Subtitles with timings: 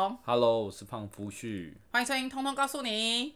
[0.00, 1.74] 瑶，Hello，我是胖夫婿。
[1.92, 3.32] 欢迎收听《通通告诉你》。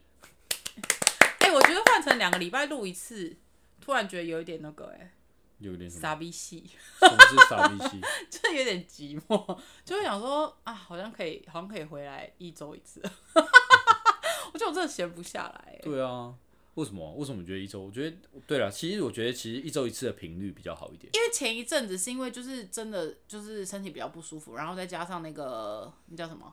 [1.40, 3.36] 哎、我觉得换成两个礼拜录一次，
[3.82, 5.12] 突然觉得有一点那个哎、
[5.58, 6.00] 有点什么？
[6.00, 8.00] 傻逼戏，什么是傻逼戏？
[8.30, 13.02] 就是有点寂寞，就会想说啊，好像可以，好像可以回来一周一次。
[14.54, 15.80] 我觉得我真的闲不下来、欸。
[15.82, 16.32] 对啊，
[16.74, 17.12] 为什么？
[17.14, 17.80] 为什么你觉得一周？
[17.80, 21.08] 我觉得对了，其实我觉得其实一周一次的频率比较好一点。
[21.14, 26.52] 因为前一阵子是因为就是真的就是身体比较不舒服，然后再加上那个那叫什么，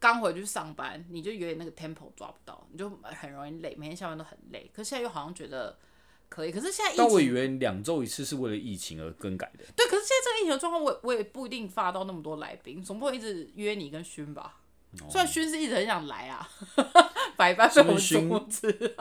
[0.00, 4.68] 刚回去上班，你就有点那个 tempo 抓不到，你就很容易累，每天下班都很累。
[4.74, 5.78] 可是现在又好像觉得
[6.28, 9.64] 可以，可是现在疫情但我以为两周一次是为了疫情而更改的。
[9.76, 14.58] 对，可是现在这个疫情的状况，我也我也不一定发到那么多来宾，总不会一直约你跟勋吧？
[15.08, 16.46] 虽然勋是一直很想来啊，
[17.36, 18.94] 百般被我们哦是不是阻止。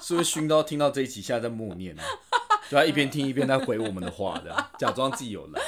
[0.00, 2.02] 是不是熏到听到这一集，现在在默念啊？
[2.68, 5.62] 就他一边听一边在回我们的话的，假装自己有来，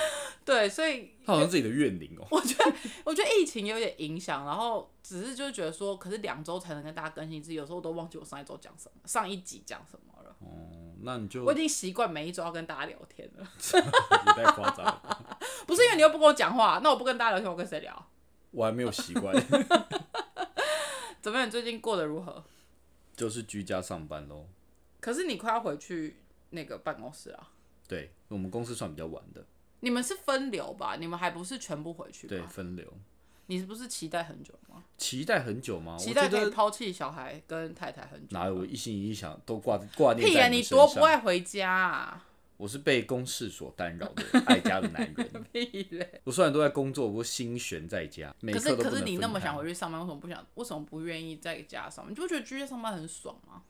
[0.45, 2.73] 对，所以他好像自己的怨灵哦、 我觉得，
[3.05, 10.35] 我觉得疫情有点影响，然后只是就是觉得说，可是两周才能跟大家更新一次，有时候我都忘记我上一周讲什么，上一集讲什么了。
[10.41, 13.47] 哦，那你就我已经习惯每一周要跟大家聊天了，
[14.27, 18.07] 你太夸张了，不是因为你又不跟我讲话，那我不跟大家聊天，我跟谁聊？
[18.51, 19.33] 我还没有习惯，
[21.23, 21.47] 怎么样？
[21.47, 22.43] 你最近过得如何？
[23.19, 24.47] 就是居家上班喽。
[25.01, 26.17] 可是你快要回去
[26.51, 27.51] 那个办公室啊？
[27.87, 29.45] 对我们公司算比较晚的，
[29.81, 30.97] 你们是分流吧？
[30.97, 32.41] 你们还不是全部回去对？
[32.47, 32.87] 分流。
[33.47, 34.85] 你是不是期待很久吗？
[34.99, 35.97] 期待很久吗？
[35.97, 38.27] 期待可以抛弃小孩跟太太很久？
[38.31, 42.27] 哪有一心一意想都挂挂念屁呀、在你多们身上不爱回家啊！
[42.59, 45.31] 我是被公事所干扰的 爱家的男人。
[45.51, 46.21] 屁嘞！
[46.25, 50.47] 我虽然都在工作，我心悬在家，每可是可是你那么想回去上班，为什么不想？
[50.57, 52.13] 为什么不愿意在家上班？
[52.13, 53.63] 你就不觉得居家上班很爽吗？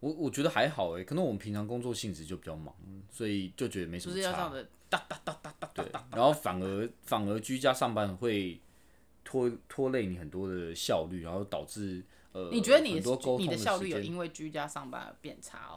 [0.00, 2.74] 我我觉得还好哎，可能我们平常工作性质就比较忙，
[3.10, 4.54] 所以就觉得没什么就是要这样差。
[4.54, 8.60] 的哒哒哒哒哒哒对哒，然后反而反而居家上班会
[9.24, 15.76] 拖拖累你很多的效率，然后导致呃，你觉得你很多沟通的你的效率有时间因为居家上班而变差哦？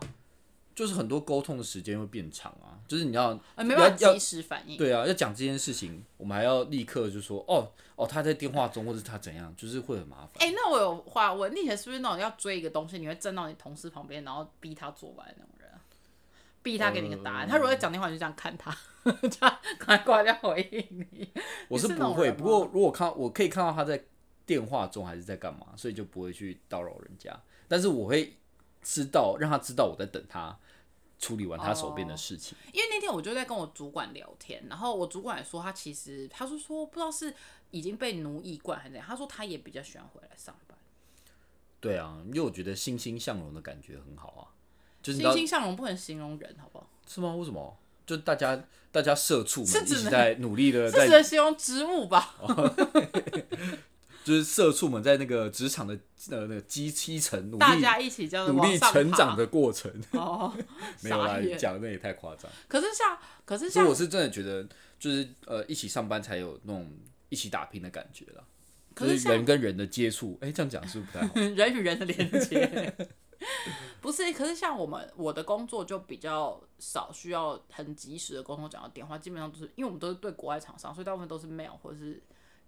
[0.76, 4.78] 就是很多沟通的时间会变长啊，就是你要呃，没办法要及时反应。
[4.78, 10.32] 对啊，要讲这件事情，我们还要立刻就说哦哦，他在电话中，或者他怎样，就是会很麻烦。
[10.40, 15.78] 哎、那我有话问，你以前是不是那种要追一个东西，你会站到你同事旁边，然后逼他做完那种人啊？
[16.64, 21.30] 逼他给你个答案，他如果在讲电话，你就这样看他， 这样赶快挂掉回应你。
[21.68, 24.04] 我是不会，不过如果看我可以看到他在
[24.46, 27.38] 电话中还是在干嘛，所以就不会去叨扰人家。
[27.68, 28.36] 但是我会
[28.84, 30.58] 知道，让他知道我在等他
[31.20, 32.58] 处理完他手边的事情。
[32.72, 37.34] 因为那天我就在跟我主管聊天，然后我主管也说他其实他是说不知道是
[37.72, 40.78] 已经被奴役惯还是怎样，他说他也比较喜欢回来上班。
[41.80, 44.44] 对啊，因为我觉得欣欣向荣的感觉很好啊。
[45.02, 46.90] 就是欣欣向荣不能形容人，好不好？
[47.08, 47.36] 是吗？
[47.36, 47.78] 为什么？
[48.06, 48.62] 就大家
[48.92, 52.36] 大家社畜们一是只能起在努力的在，能形容植物吧？
[54.24, 55.94] 就是社畜们在那个职场的
[56.30, 59.92] 呃那个基基层努力大家一起这样努力成长的过程。
[60.12, 60.54] 哦，
[61.04, 62.50] 没有啦傻，眼讲那也太夸张。
[62.68, 64.68] 可是像，可是像我是真的觉得，
[64.98, 66.90] 就是呃，一起上班才有那种
[67.30, 68.44] 一起打拼的感觉啦。
[68.96, 71.34] 可就是人跟人的接触，哎、这样讲是不是不太好？
[71.56, 72.96] 人与人的连接。
[74.00, 82.22] 不是，可是像我们我的工作就比较少需要很及时的沟通，讲到电话，基本上都是因为我们都是对国外厂商，所以大部分都是 mail 或者是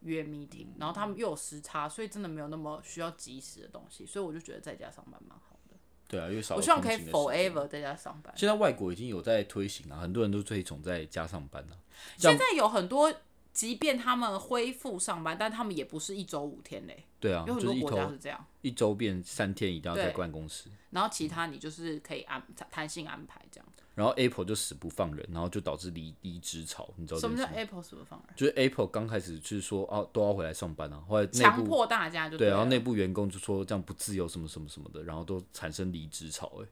[0.05, 5.75] 约 meeting，然后他们又有时差，所以真的没有那么需要及时的东西，所以我就觉得在家上班蛮好的。
[6.07, 8.33] 对啊，因为少我希望可以 forever 在家上班。
[8.37, 11.77] 现在外国已经有在推行了，很多人都推崇在家上班了。
[12.17, 13.13] 像现在有很多，
[13.51, 18.45] 即便他们恢复上班，但他们也不是一周五天嘞，对啊，有很多国家是这样。
[18.61, 20.69] 一周变三天，一定要在办公室。
[20.91, 23.67] 然后其他你就是可以安弹性安排这样。
[23.95, 28.35] 然后 Apple 就死不放人，然后就导致离离职潮，你知道这什么叫？Apple 死不放人？
[28.35, 36.67] 就是 Apple 刚开始就是说啊都要回来上班啊，后来内部强迫大家就对，然后内部员工就说这样不自由什么什么什么的，然后都产生离职潮哎，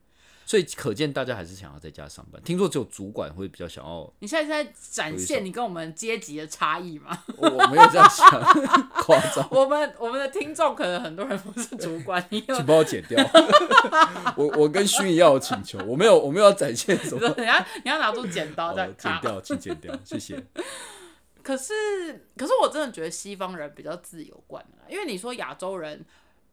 [0.45, 2.41] 所以可见大家还是想要在家上班。
[2.43, 7.17] 听说只有主管会比较想要，你现在是在展现你跟我们阶级的差异吗？
[7.37, 8.29] 我 我没有这样想，
[8.89, 13.23] 夸张， 我们我们的听众可能很多人不是主管，你有请帮我剪掉。
[14.35, 19.19] 我我跟薰一样有请求，我没有我没有要展现什么，你要你要拿出剪刀在哦，剪。
[19.21, 20.43] 掉，请剪掉，谢谢。
[21.41, 21.73] 可是
[22.37, 26.05] 可是我真的觉得西方人比较自由惯了，因为你说亚洲人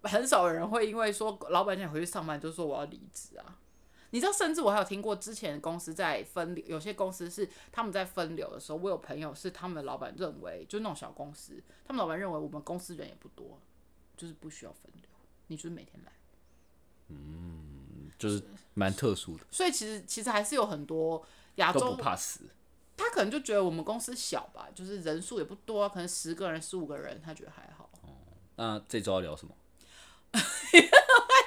[0.03, 3.45] 很少有人会因为说老板叫你回去上班就说我要离职啊。
[4.11, 13.59] 你知道，甚至我还有听过之前公司在分流，有些公司是他们在分流的时候，我有朋友是他们的老板认为，就是那种小公司，他们老板认为我们公司人也不多，
[14.17, 15.09] 就是不需要分流，
[15.47, 16.13] 你就是每天来。
[17.09, 18.43] 嗯就是
[18.75, 21.25] 蛮特殊的，所以其实其实还是有很多
[21.57, 22.41] 亚都洲不怕死。
[22.97, 27.89] 他可能就觉得我们公司小吧，就是人数也不多啊，可能十个人、十五个人，他觉得还好。
[28.03, 28.11] 哦
[28.57, 29.55] 那这周要聊什么？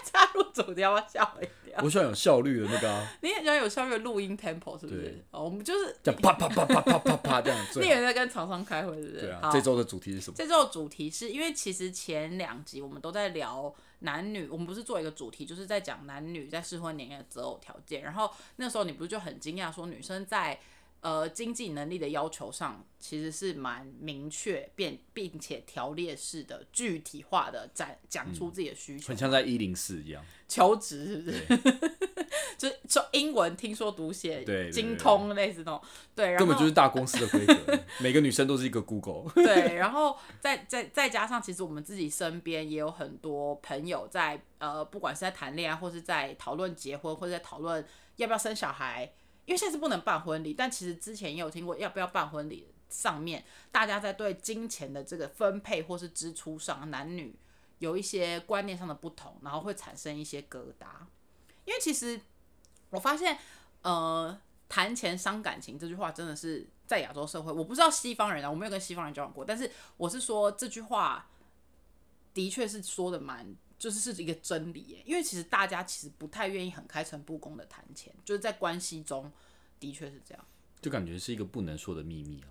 [0.04, 1.80] 加入主题要不要吓我一跳？
[1.84, 5.24] 我喜欢有效率的那个啊，你很喜欢有效率的录音 tempo 是不是？
[5.32, 7.66] 哦，我们就是这样 啪啪啪啪啪啪啪这样。
[7.76, 9.22] 你也在跟厂商开会是不是？
[9.22, 10.36] 对啊，这周的主题是什么？
[10.38, 18.04] 这周的主题是因为其实前两集我们都在聊男女，我们不是做一个主题，就是在讲男女在适婚年龄的择偶条件。
[18.04, 20.60] 然后那时候你不是就很惊讶说女生在
[21.04, 30.26] 呃经济能力的要求上其实是蛮明确，并并且条列式的具体化的展讲出自己的需求，很像在一零四一样。
[30.48, 31.90] 求职是不是？
[32.58, 35.82] 就是说英文听说读写对精通类似那种，
[36.16, 39.30] 对，然后根本就是大公司的规格，每个女生都是一个 Google。
[39.36, 47.84] 对，然后再再再加上，其实我们自己身边也有很多朋友在呃，不管是在谈恋爱，或是在讨论结婚，或者在讨论
[48.16, 49.12] 要不要生小孩，
[49.46, 57.36] 因为现在是不能办婚礼，但其实之前也有听过要不要办婚礼，上面大家在对金钱的这个分配或是支出上，男女
[57.80, 60.88] 有一些观念上的不同，然后会产生一些疙瘩。
[61.66, 62.20] 因为其实
[62.90, 63.38] 我发现，
[63.82, 71.30] 呃，谈钱伤感情这句话真的是在亚洲社会，我不知道西方人啊，我没有跟西方人交往过，但是我是说这句话
[72.34, 75.04] 的确是说的蛮，就是是一个真理耶。
[75.06, 79.30] 因为其实大家其实不太愿意很开诚布公的谈钱，就是在关系中
[79.80, 80.46] 的确是这样。
[80.82, 82.48] 就感觉是一个不能说的秘密啊。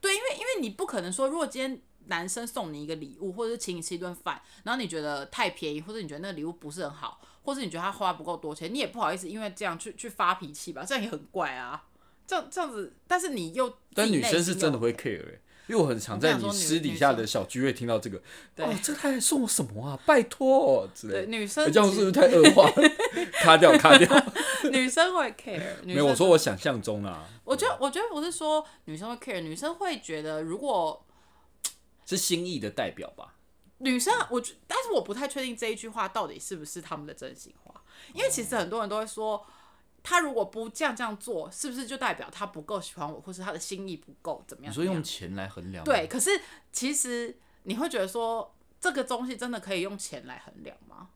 [0.00, 11.86] 对，因为因为你不可能说，如果今天男生送你一个礼物，或者是请你吃一顿饭，然后你觉得太便宜，或者你觉得那个礼物不是很好，或者你觉得他花不够多钱，你也不好意思因为这样去去发脾气吧，这样也很怪啊。
[12.26, 15.40] 这样这样子，但是你又但女生是真的会 care 哎、
[15.70, 18.18] 因为我很常在你私底下的小聚会听到这个，
[18.56, 19.96] 哦，这他还送我什么啊？
[20.04, 22.90] 拜托之类的，女生这样是不是太恶化 了？
[23.34, 24.08] 卡掉卡掉，
[24.72, 31.06] 女生会 care， 没有，我说我想象中啊，我觉得我觉得不是说女生会 care，女生会觉得如果
[32.04, 33.36] 是心意的代表吧？
[33.78, 37.72] 女生，我觉，但是我不太确定这一句话到底是不是他们的真心话，
[38.12, 39.46] 因为其实很多人都会说，
[40.02, 44.72] 他如果不这样这样做，是不是就代表他不够喜欢我，或是他的心意不够怎么样？
[44.72, 45.84] 你说用钱来衡量？
[45.84, 46.30] 对，可是
[46.72, 51.10] 其实你会觉得说，这个东西真的可以用钱来衡量吗？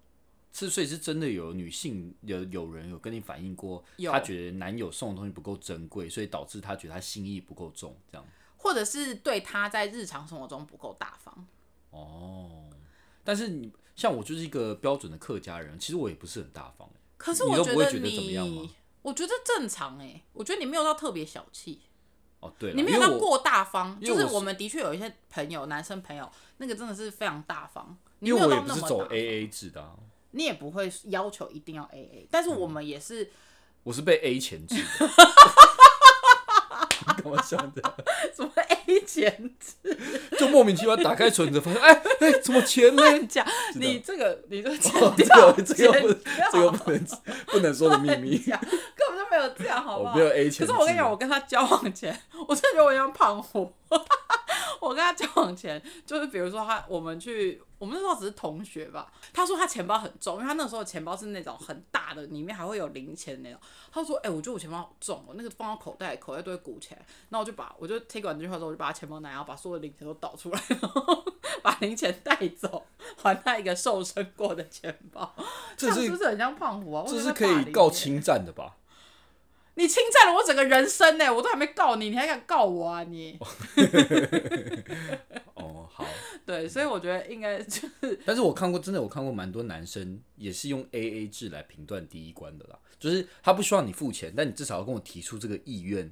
[0.53, 8.25] 是，所以是真的有女性有有人有跟你反映过，有她觉得男友送的东西不够珍贵，所以导致她觉得她心意不够重，这样。
[8.57, 11.47] 或者是对她在日常生活中不够大方？
[11.91, 12.71] 哦，
[13.25, 16.89] 但是你像我就是一个标准的客家人，其实我也不是很大方。
[17.25, 21.81] 可是我觉得都不会觉得怎么样吗你，我觉得正常哎、我觉得你没有到特别小气。
[22.41, 27.97] 哦，对了，你没有到过大方，就是我们的确有一些朋友，男生朋友，那个真的是非常大方。
[28.19, 29.95] 你因没有为我也不是走到那么大 A A 制的、啊，
[30.33, 33.31] 你也不会要求一定要 A A，但是我们也是
[33.85, 34.83] 我是被 A 钱制的。
[37.25, 37.83] 我想的？
[38.35, 38.51] 什么
[38.87, 39.51] A 钱
[40.39, 43.03] 就莫名其妙打开存折，发现哎哎，怎么钱呢？
[43.29, 46.13] 讲，你这个你这个剪哦，这，个这个不
[46.53, 47.07] 这个不能
[47.47, 48.39] 不能说的秘密。
[48.39, 50.13] 根本就没有这样，好不好？
[50.13, 50.67] 我没有 A 钱。
[50.67, 52.19] 可是我跟你讲，我跟他交往前，
[52.49, 53.73] 我真的觉得我像胖虎。
[54.85, 59.13] 我跟他交往前，就是比如说他，我们去，我们那时候只是同学吧。
[59.33, 63.61] 他说他钱包很重，因为他那时候钱包是那种很大的，里面还会有零钱那种。
[63.91, 67.01] 他说：“哎、我觉得我钱包好重哦，那个放到口袋，口袋都会鼓起来。”
[67.31, 71.25] 然后我就把，我就 take 完这句话之后，我就把他钱包拿，然后把所有的零钱都倒出来，然后
[71.63, 72.85] 把零钱带走，
[73.17, 75.35] 还他一个瘦身过的钱包。
[75.77, 77.05] 这是不是很像胖虎啊？
[77.09, 78.77] 这是可以告侵占的吧？
[79.77, 83.39] 你侵占了我整个人生呢，我都还没告你，你还敢告我啊你？
[85.55, 86.07] 哦，好。
[86.47, 96.11] 对，所以我觉得应该就是但是我看过，真的我看过蛮多男生也是用 A A 制来评断第一关的啦，就是他不需要你付钱，但你至少要跟我提出这个意愿，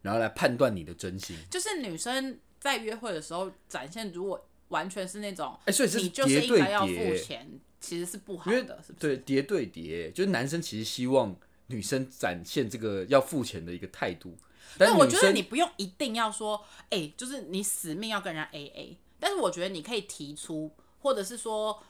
[0.00, 1.36] 然后来判断你的真心。
[1.50, 7.50] 就是女生在约会的时候展现，如果完全是那种哎、所以你是就是应叠对该要付叠，钱，
[7.80, 9.00] 其实是不好的，是不是？
[9.00, 11.36] 对叠对叠，就是男生其实希望
[11.72, 14.36] 女生展现这个要付钱的一个态度，
[14.78, 21.82] 但但我觉得你不用一定要说，哎、就是你死命要跟人家 A A，但是我觉得你可以提出，或者是说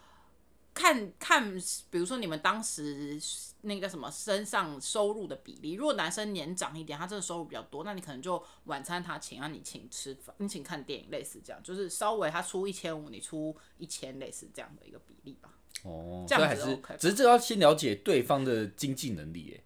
[0.72, 1.52] 看看，
[1.90, 3.20] 比如说你们当时
[3.62, 15.50] 那个什么身上收入的比例，如果男生年长一点，他真的收入比较多，那你可能就晚餐他请，让你请吃饭，你请看电影，类似这样，就是稍微他出一千五，你出一千，类似这样的一个比例吧。
[15.84, 19.64] 哦，这样子 OK 只是这要先了解对方的经济能力，哎，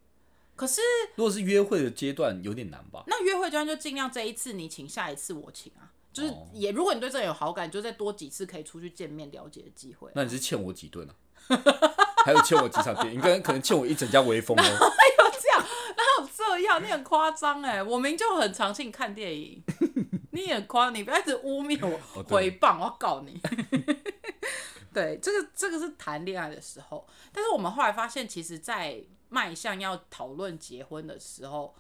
[0.56, 0.80] 可是
[1.14, 3.04] 如果是约会的阶段有点难吧？
[3.06, 5.92] 那约会阶段就尽量这一次你请，下一次我请啊。
[6.12, 10.12] 就是哦也，如果你对这个人有好感，就再多几次可以出去见面了解的机会啊。
[10.16, 11.14] 那你是欠我几顿啊？
[12.24, 13.18] 还有欠我几场电影？
[13.18, 14.62] 你可能可能欠我一整家威风 哦。
[14.62, 15.62] 这样，
[15.96, 16.82] 哪有这样？
[16.82, 17.82] 你很夸张哎！
[17.82, 19.62] 我明明就很常请你看电影，
[20.32, 23.38] 你也很夸，你不要一直污蔑我、哦对诽谤，我要告你。
[24.94, 28.98] 对，这个这个是谈恋爱的时候，但是我们后来发现，其实，在
[29.28, 31.74] 迈向要讨论结婚的时候，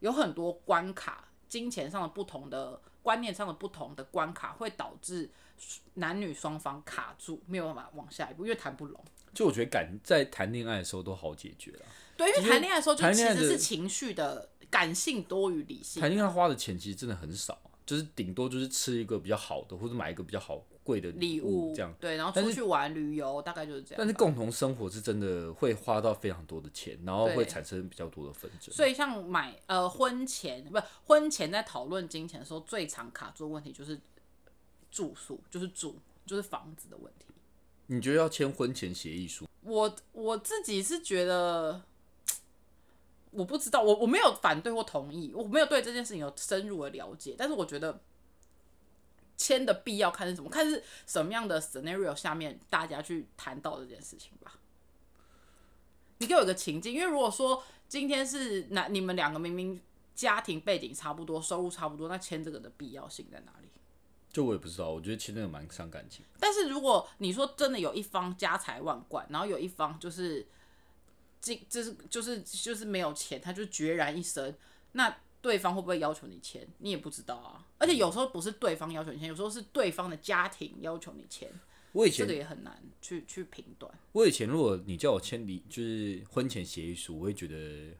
[0.00, 5.30] 有很多关卡，金钱上的不同的观念上的不同的关卡，会导致
[5.94, 9.04] 男女双方卡住，没有办法往下一步，因为谈不拢。
[9.32, 11.86] 就我觉得感在谈恋爱的时候都好解决了。
[12.16, 16.00] 对，因为谈恋爱的时候，就其实是情绪的感性多于理性。
[16.00, 21.94] 谈恋爱花的钱其实真的很少啊，就是顶多就是吃一个比较好的，或者买一个比较好贵的礼物物这样。
[22.00, 23.96] 对，然后出去玩旅游，大概就是这样。
[23.98, 28.74] 但是共同生活是真的会花到非常多的钱，然后会产生比较多的纷争。
[28.74, 34.00] 所以像买呃婚前不婚前在讨论金钱的时候，最常卡住的问题就是
[34.90, 37.26] 住宿，就是住就是房子的问题。
[37.86, 39.46] 你觉得要签婚前协议书？
[39.62, 41.82] 我我自己是觉得，
[43.30, 48.00] 我不知道，我我没有反对或同意，我没有对这件事情有深入的了解，但是我觉得
[49.42, 54.60] 签的必要看是什么，看是什么样的 scenario 下面大家去谈到这件事情吧。
[56.18, 59.80] 你给我一个情境，因为如果说今天是那你们两个明明
[60.14, 63.68] 家庭背景差不多，收入差不多，那签这个的必要性在哪里？
[64.32, 66.24] 就我也不知道，我觉得签那个蛮伤感情。
[66.38, 70.46] 但是如果你说真的有一方家财万贯，然后有一方就是
[71.40, 74.54] 这就是就是就是没有钱，他就决然一生，
[74.92, 76.66] 那对方会不会要求你签？
[76.78, 77.66] 你也不知道啊。
[77.76, 81.50] 而且有时候不是对方要求你签，有时候是对方的家庭要求你签，
[81.92, 83.92] 我以前这个也很难去去评断。
[84.12, 87.94] 我以前如果你叫我签离就是婚前协议书，我会觉得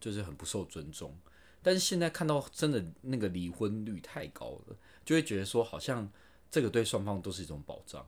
[0.00, 1.14] 就是很不受尊重。
[1.60, 6.08] 但是现在看到真的那个离婚率太高了，就会觉得说好像
[6.50, 8.06] 这个对双方都是一种保障，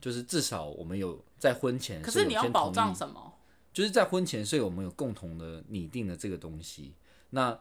[0.00, 3.32] 就是至少我们有在婚前可是你要保障什么？
[3.72, 6.94] 就是在婚前，所以我们有共同的拟定的这个东西。
[7.30, 7.58] 那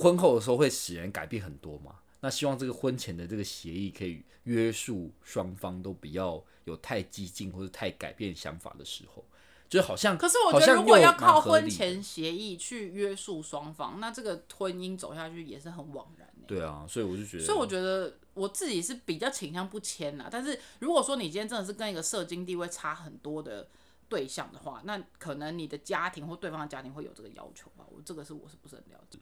[0.00, 1.96] 婚后的时候会使人改变很多嘛？
[2.22, 9.24] 那希望这个婚前的这个协议可以约束双方都不要有太激进或者太改变想法的时候，
[9.68, 20.28] 就好像可是我觉得如果要靠婚前协议去约束双方，那这个婚姻走下去也是很枉然欸对啊，所以我就觉得，所以我觉得我自己是比较倾向不签啦。
[20.30, 23.68] 但是如果说你今天真的是跟一个社经地位差很多的
[24.08, 27.86] 对象的话，那可能你的家庭或对方的家庭会有这个要求吧。
[27.88, 29.18] 我这个是我是不是很了解？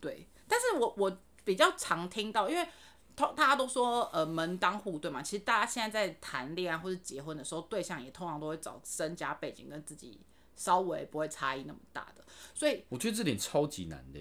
[0.00, 2.66] 对，但是我我比较常听到，因为
[3.14, 10.20] 通大家都说呃门当户对嘛，其实大家现在在谈恋爱或者结婚的时候，对象也通常都会找身家背景跟自己
[10.56, 14.20] 稍微不会差异那么大的，所以我觉得这点超级难的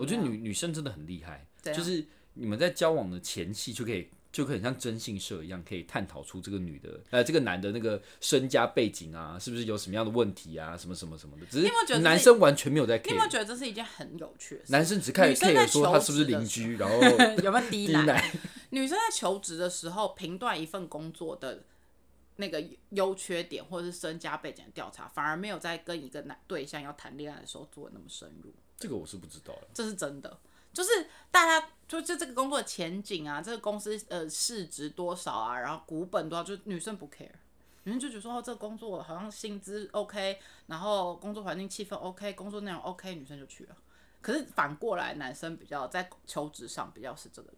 [0.00, 4.08] 我觉得女女生真的很厉害，就是你们在交往的前期就可以。
[4.36, 11.46] 就可以很像征信社一样，可以探讨出这个女的，呃，这个男的那个身家背景啊，是不是有什么样的问题啊，什么什么什么的。
[11.46, 14.72] 只是是男生完全没有在你有没有觉得这是一件很有趣的事？
[14.72, 16.96] 男生只看女生在 care 说他是不是邻居，然后
[17.42, 18.02] 有没有低奶？
[18.02, 18.32] 低奶。
[18.68, 21.64] 女生在求职的时候，评断一份工作的
[22.36, 29.68] 那个优缺点或者是身家背景的调查，反而没有在跟一个男对象要谈恋爱的时候做的那么深入，这个我是不知道的。
[29.72, 30.38] 这是真的。
[30.76, 37.30] 就是大家就就这个工作的前景啊，这个公司呃市值多少啊，然后股本多少，就女生不 care，
[37.84, 43.76] 女生就觉得说哦这个工作好像薪资 OK，然后工作环境气氛 OK，工作内容 OK，女生就去了。
[44.20, 47.48] 可是反过来，男生比较在求职上比较是这个，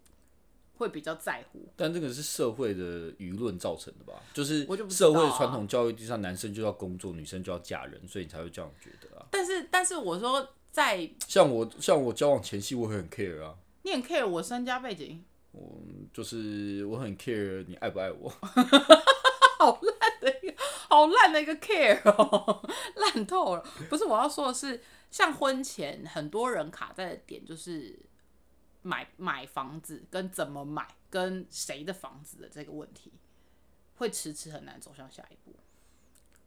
[0.76, 1.66] 会比较在乎。
[1.74, 4.22] 但这个是社会的舆论造成的吧？
[4.32, 9.26] 就是社会传统教育地上，男生就要工作，女生就要嫁人，所以你才会这样觉得啊。
[9.32, 15.22] 但是但是我说在像我像我交往前夕，我会很 care 啊，你很 care 我身家背景，
[15.52, 15.80] 我
[16.12, 18.28] 就是我很 care 你爱不爱我。
[19.58, 20.54] 好烂的一个
[20.88, 22.62] 好烂的一个 care 哦，
[22.94, 23.64] 烂透了。
[23.90, 27.98] 不是我要说的是，像婚前很多人卡在的点就是
[28.82, 33.12] 买买房子跟怎么买跟谁的房子的这个问题，
[33.96, 35.56] 会迟迟很难走向下一步。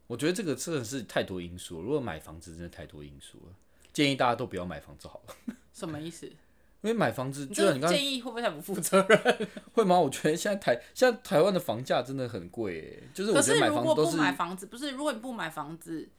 [0.08, 1.84] 我觉得这个真的是太多因素了。
[1.84, 3.56] 如果买房子真的太多因素了，
[3.94, 5.56] 建议大家都不要买房子好了。
[5.74, 6.26] 什么意思？
[6.82, 9.48] 因为买房子，就像你刚刚建议会不会太不负责任？
[9.74, 10.00] 会吗？
[10.00, 16.10] 我觉得现在台现在台湾的房价真的很贵耶，就是可我觉得买是如果不买房子，不是如果你不买房子，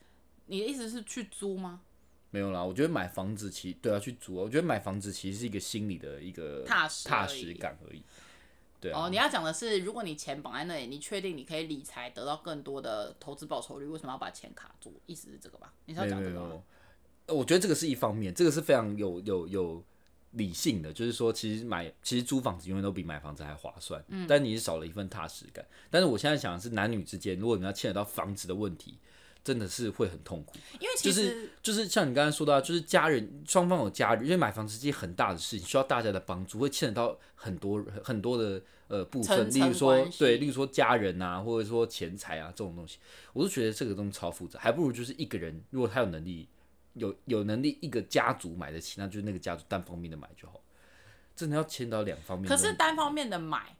[0.47, 1.81] 你的意思是去租吗？
[2.31, 2.62] 没有啦。
[2.62, 8.00] 我觉得买房子其对啊去租啊，我觉得买房子其实是一个心理的一个踏实踏实感而已。
[8.81, 14.93] 对啊，哦，你要讲的是，如果你钱绑在那里，你确定你可以理财得到更多的投资报酬率，为什么要把钱卡住？
[15.07, 15.73] 意思是这个吧？
[15.87, 16.47] 你是要讲这个吗？
[16.50, 16.62] 有，呃
[17.29, 19.85] 我觉得这个是一方面，这个是非常有有有
[20.33, 25.64] 理性的，就是说其实买其实租房子永远都比买房子还划算，嗯，但你是少了一份踏实感。
[25.91, 28.99] 但是我现在想的是男女之间，如果你要牵扯到房子的问题，
[29.45, 30.57] 真的是会很痛苦。
[30.81, 42.99] 因为其就实、是就是像你刚才说到，就是家人双方有家人，因为买房子是件很大的事情，需要大家的帮助，会牵扯到很多很多的呃部分，例如说对，例如说家人啊，或者说钱财啊这种东西，
[43.33, 46.49] 我都觉得这个东西超复杂，还不如就是一个人，如果他有能力，
[46.95, 50.61] 有有能力一个家族买得起，那就是那个家族单方面的买就好，
[51.35, 52.57] 真的要牵到两方面可。
[52.57, 53.77] 是单方面的买，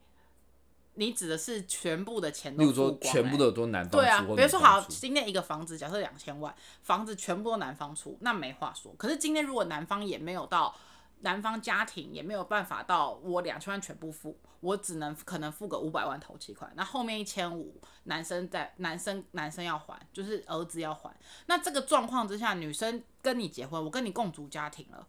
[0.95, 8.95] 你指的是全部的钱例如说都付光、欸全部都都男方对啊比如说好，今天一个房子假设两千万，房子全部都男方出，那没话说。
[8.97, 10.75] 可是今天如果男方也没有到，
[11.23, 21.13] 男方家庭也没有办法到我两千万全部付，我只能可能付个五百万头期款，那后面一千五男生在男生男生要还，就是儿子要还。
[21.47, 25.07] 那这个状况之下，女生跟你结婚，我跟你共组家庭了。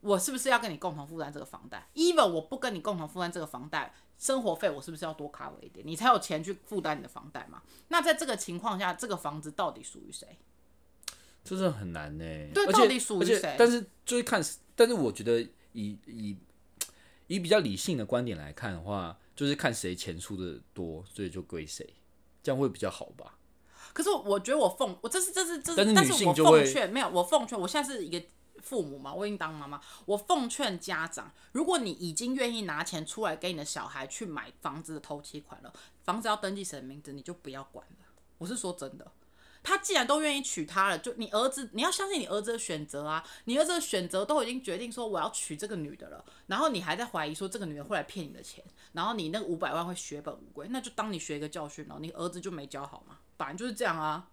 [0.00, 7.62] 我是不是要跟你共同负担这个房贷？even 我不跟你共同负担这个房贷，生活费我是不是要多 cover 一点，你才有钱去负担你的房贷嘛？
[7.88, 10.38] 那在这个情况下，这个房子到底属于谁？
[11.42, 12.24] 这真的很难呢。
[12.54, 14.40] 对到底属于谁但是就是看，
[14.78, 15.40] 但是我觉得
[15.72, 16.36] 以以
[17.26, 21.84] 以比较理性的观点来看的话，就是看谁钱出的多，所以就归谁，
[22.44, 23.36] 这样会比较好吧？
[23.92, 28.24] 可是我觉得我奉我这是这是这是，但是我奉劝没有，我奉劝，我现在是一个
[28.62, 35.72] 父母嘛，我已经当妈妈，我奉劝家长，如果你已经愿意拿钱出来给你的小孩去买房子的头期款了，
[36.04, 38.06] 房子要登记谁的名字，你就不要管了。
[38.38, 39.10] 我是说真的。
[39.68, 43.22] 他既然都愿意娶她了，就你儿子，你要相信你儿子的选择啊！
[43.44, 54.28] 你儿子的选择都已经决定说我要娶这个女的了，然后你还在怀疑说这个女的会来骗你的钱，然后你那五百万会血本无归，那就当你学一个教训了，你儿子就没教好嘛，反正就是这样啊。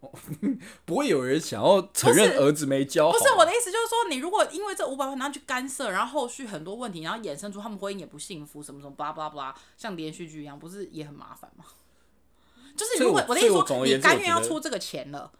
[0.86, 3.12] 不会有人想要承认儿子没教好。
[3.12, 11.66] 不是我的意思，就是说，你如果因为这五百万然后去干涉，然后后续很多问题，然后衍生出他们婚姻也不幸福，什么什么巴拉巴拉巴拉，像连续剧一样，不是也很麻烦吗？
[12.80, 15.30] 就是如果我的意思说，你甘愿要出这个钱了，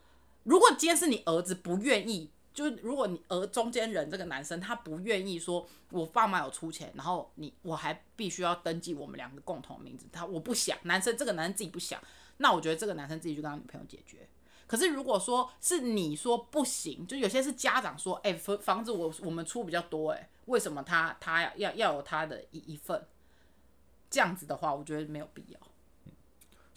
[0.42, 11.98] 如果今天是你儿子不愿意，就是如果你儿中间人这个男生他不愿意说，我爸妈有出钱，然后你我还必须要登记我们两个共同名字，他我不想，男生这个男生自己不想，
[12.37, 14.29] 那我觉得这个男生自己去跟他女朋友解决。
[14.66, 23.03] 可是如果说是你说不行，就有些是家长说，哎、房房子我我们出比较多、哎，为什么他他要要要有他的一一份？
[24.11, 25.59] 这样子的话，我觉得没有必要。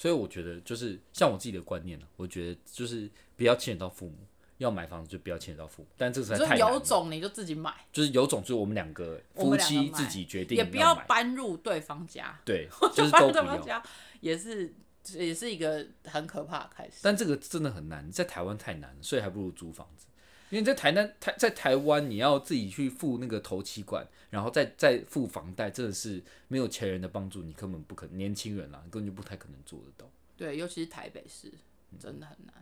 [0.03, 4.17] 所以我觉得就是像我自己的观念呢，我觉得就是不要牵扯到父母，
[4.57, 6.77] 要买房子就不要牵扯到父母，但这个实在就有。
[6.81, 13.43] 种你就自己买，就是有种，就是我们两个夫妻自己决定也不要搬入对方家，对， 就是搬都不要。
[13.43, 13.83] 入对方家
[14.19, 14.75] 也是
[15.13, 16.99] 也是一个很可怕的开始。
[17.01, 20.07] 但这个真的很难，在台湾太难了，所以还不如租房子。
[20.53, 28.15] 因为在台南台在台湾，你要自己去付那个头期款，然后再再付房贷，真的是没有钱人的帮助，你根本不可能。
[28.15, 30.07] 年轻人啦，你根本就不太可能做得到。
[30.37, 31.51] 对，尤其是台北市，
[31.99, 32.53] 真的很难。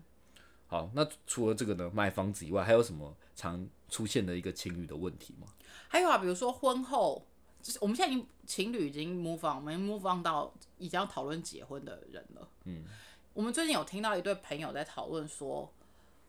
[0.67, 5.47] 好，那除了这个呢，买房子以外，还有什么常出现的一个情侣的问题吗？
[5.89, 7.27] 还有啊，比如说婚后，
[7.61, 12.47] 就是我们现在已经情侣已经 move on，我们 move on 到已经要讨论结婚的人了。
[12.63, 12.85] 嗯，
[13.33, 15.73] 我们最近有听到一对朋友在讨论说，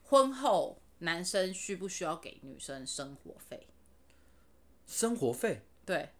[0.02, 3.68] 婚后男生需不需要给女生生活费？
[4.86, 6.10] 生活费，对，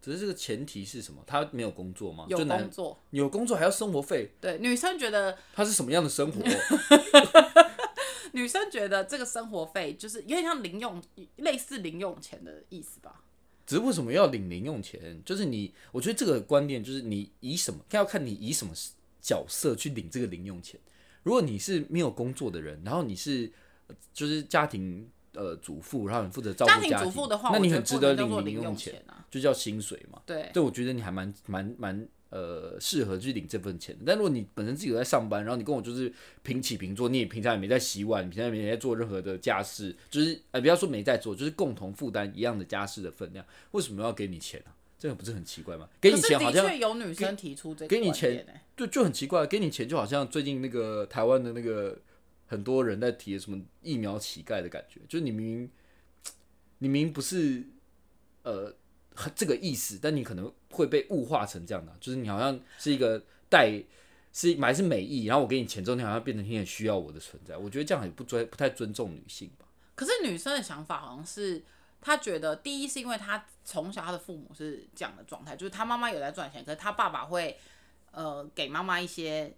[0.00, 1.22] 只是这个前提是什么？
[1.26, 2.26] 他没有工作吗？
[2.28, 6.42] 有工作，有工作还要生活费，对，女生觉得他是什么样的生活？
[8.34, 11.02] 女生觉得这个生活费就是有点像零用，
[11.36, 13.24] 类似零用钱的意思吧？
[13.66, 15.22] 只是为什么要领零用钱？
[15.24, 18.72] 就是你，我觉得这个观念就是你以什么，要看你以什么
[19.20, 20.80] 角色去领这个零用钱。
[21.22, 23.52] 如果你是没有工作的人，然后你是呃
[24.12, 29.26] 就是家庭呃主妇，然后你负责照顾家庭庭主妇的话，那你很值得领零领用钱，啊。
[29.30, 30.20] 就叫薪水嘛。
[30.26, 33.96] 对，对，我觉得你还蛮蛮蛮呃适合去领这份钱。
[34.04, 44.76] 但如果你本身自己有在上班，然后你跟我就是平起平坐，你也平常也没在洗碗，平常也没在做任何的家事，就是呃不要说没在做，就是共同负担一样的家事的分量，为什么要给你钱啊？
[44.98, 45.88] 这个不是很奇怪吗？
[46.00, 51.98] 给你钱好像有女生提出这个给你钱欸就就很奇怪，给你钱就好像最近那个台湾的那个
[52.52, 55.70] 很多人在提什么疫苗乞丐的感觉，就是你明明
[56.80, 57.64] 你明明不是
[58.42, 58.70] 呃
[59.34, 63.82] 这个意思，但你可能会被物化成这样的，就是你好像是一个带
[64.34, 69.64] 是买是美意，然后我给你钱之后，你好像变成你很需要我的存在，我觉得这样也不尊不太尊重女性吧。
[69.94, 71.62] 可是女生的想法好像是，
[72.02, 77.56] 她觉得第一是因为她从小她的父母是这样的状态，就是她妈妈有在赚钱，可是她爸爸会
[78.10, 79.54] 呃给妈妈一些。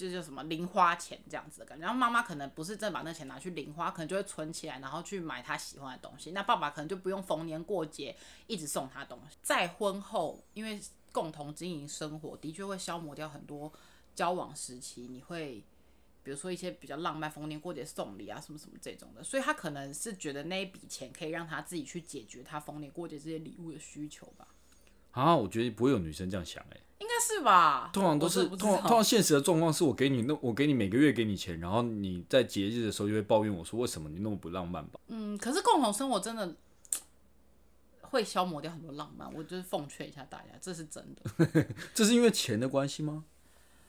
[0.00, 6.30] 就是叫什么零花钱这样子的感觉，然后妈妈可能不是真把那钱拿去零花，可能就会存起来，然后去买她喜欢的东西。
[6.30, 9.36] 那爸爸可能就不用逢年过节一直送她东西。
[9.42, 10.80] 在婚后，因为
[11.12, 13.70] 共同经营生活，的确会消磨掉很多
[14.14, 15.62] 交往时期你会
[16.22, 24.48] 比如说一些比较浪漫、逢年过节送礼啊，什么什么这种的，所以他可能是觉得那一笔钱可以让他自己去解决他逢年过节这些礼物的需求吧，
[25.12, 27.90] 啊，我觉得不会有女生这样想哎、应该是吧？
[27.92, 35.00] 通常都是通常通常现实的状况是我给你那我给你每个月给你钱，然后你在节日的时候就会抱怨我说为什么你那么不浪漫吧？
[35.08, 36.54] 嗯，可是共同生活真的
[38.02, 41.66] 会消磨掉很多浪漫，我就是奉劝一下大家，这是真的。
[41.94, 43.24] 这是因为钱的关系吗？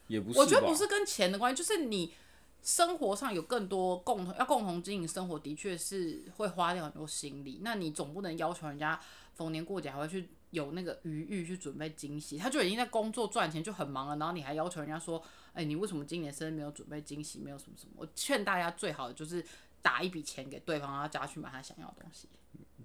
[0.08, 2.14] 也不是，我觉得不是跟钱的关系，就是你
[2.62, 7.60] 生活上有更多共同要共同经营生活，的确是会花掉很多心力。
[7.64, 9.00] 那你总不能要求人家
[9.34, 15.22] 逢年过节还会去有那个余裕去准备惊喜，他就已经在工作赚钱就很忙了，然后你还要求人家说，
[15.54, 17.94] 哎、你为什么今年生日没有准备惊喜，没有什么什么？
[17.98, 19.44] 我劝大家最好的就是
[19.82, 22.28] 打一笔钱给对方，让他叫他去买他想要的东西。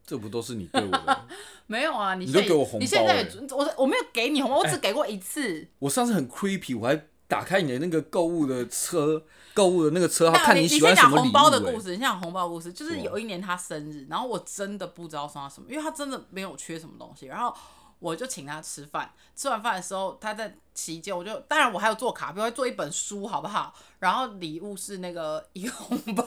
[0.07, 1.29] 这不都是你对我的？
[1.67, 5.67] 没有啊，你都给我红包你现在我我没有给你红包，我只给过一次。
[5.81, 17.53] 我上次很 creepy，我还打开你的那个购物的车，购物的那个车他看你看喜先讲红欢什么礼物、欸包的故事，你先讲红包故事，就是有一年他生日，然后我真的不知道送他什么，因为他真的没有缺什么东西，然后
[17.99, 23.75] 我就请他吃饭，吃完饭的时候他在期间，我就当然我还有做卡片，我会做一本书，好不好？
[23.99, 26.27] 然后礼物是那个一个红包，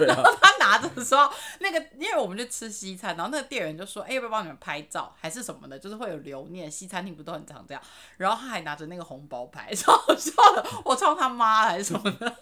[0.00, 5.78] 然后， 他拿着的时候，那个因为我们就吃西餐，然后那个店员就说：“哎、要不要帮你们拍照，还是什么的？
[5.78, 6.70] 就是会有留念。
[6.70, 7.82] 西餐厅不都很常这样？”
[8.18, 12.36] 然后他还拿着那个红包拍，超好笑的，我操他妈还是什么的，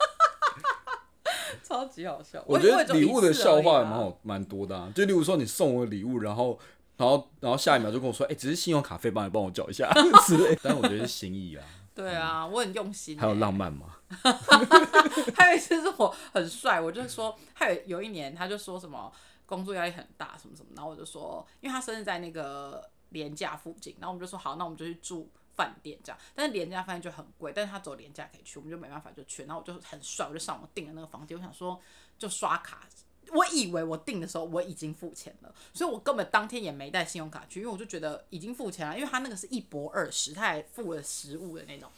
[1.63, 2.43] 超级好笑。
[2.47, 6.59] 我觉得礼物的笑话蛮好蛮多的、啊，就例如说你送我礼物，然后
[7.01, 9.91] 然后然后下一秒就跟我说，哎、只是信用卡费，帮你帮我缴一下
[10.27, 10.59] 之类。
[10.63, 13.97] 但我觉得是心意啊， 对啊，我很用心欸、还有浪漫吗，
[15.35, 19.11] 还有一次是我很帅，我就说，还有有一年他就说什么
[19.47, 31.81] 工作压力很大什么什么，然后我就说，因为他生日在那个廉价附近，然后我们就说好，那我们就去住饭店这样，但是廉价饭店就很贵，但是他走廉价可以去，我们就没办法就去，然后我就很帅，我就上网订了那个房间，我想说
[32.19, 32.87] 就刷卡。
[33.33, 41.91] 我以为我订的时候我已经付钱了，所以我根本当天也没带信用卡去，因为我就觉得已经付钱了，因为他那个是一博二十，他还付了食物的那种。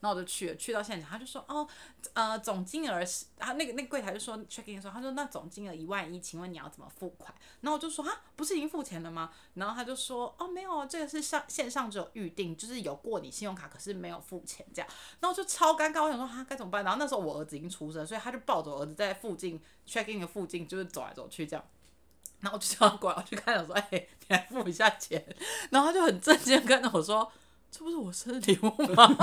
[0.00, 1.66] 然后我就去了，去到现场，他就说，哦，
[2.14, 7.34] 呃，总金额是，他那个那个柜台就说 check in 的时候，他说那总金额一万一，请问你要怎么付款？
[7.60, 9.30] 然后我就说啊，不是已经付钱了吗？
[9.54, 14.88] 然后他就说，哦，没有，这个是上线上只有预定，就是有过你信用卡，可是没有付钱这样。
[15.20, 16.82] 然后我就超尴尬，我想说哈该怎么办？
[16.82, 21.64] 然后那时候我儿子已经出生，所以他就抱着我儿子在附近 check in 的附近就是走来走去这样。
[22.40, 25.22] 然后我就叫他过来，我就看他说，哎、你来付一下钱。
[25.70, 27.30] 然后他就很震惊地看着我说，
[27.70, 29.16] 这不是我生日礼物吗？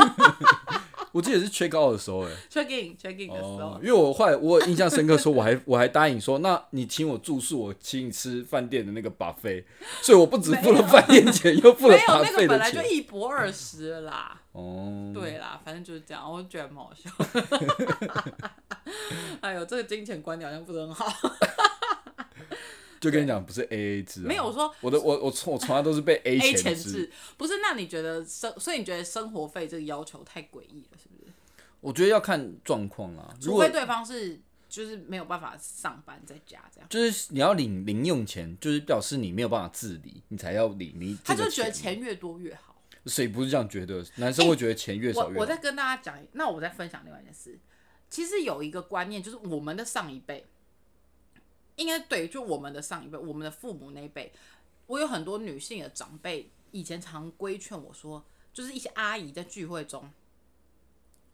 [1.14, 2.32] 我记得是缺高的时候、哎。
[2.50, 9.64] check in check in 的时候，哦，因为我后来我印象深刻，说我还 我还答应说，那你请我住宿，我请你吃饭店的那个 buffet，
[10.02, 12.82] 所以我不止付了饭店钱，又付了没有那 buffet 个本来就。
[12.84, 14.42] 一博二十啦。
[14.52, 17.10] 哦，对啦，反正就是这样，我就觉得蛮好笑。
[19.42, 21.06] 哎呦，这个金钱观念好像不是很好。
[23.00, 26.64] 就跟你讲，不是 A A 制、啊，没有我说我的我我从我从来都是被 A A 钱制。
[26.64, 27.54] 钱制不是？
[27.62, 31.32] 那你觉得生，所以你觉得生活费这个要求太诡异了，是不是？
[31.80, 42.00] 我觉得要看状况啦，除非对方是就是没有办法上班在家这样，就是你要领零用钱，就是表示你没有办法自理，你才要领你他就觉得钱。
[42.00, 42.76] 越多越好。
[43.06, 44.06] 谁不是这样觉得？
[44.16, 45.36] 男生会觉得钱越少越好。
[45.36, 47.58] 我我再跟大家讲，那我再分享另外一件事。
[48.10, 50.46] 其实有一个观念，就是我们的上一辈，
[51.78, 54.32] 应该对，就我们的上一辈，我们的父母那一辈，
[54.86, 60.12] 我有很多女性的长辈，以前常规劝我说，就是一些阿姨在聚会中，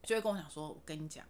[0.03, 1.25] 就会跟我讲说，我跟你讲，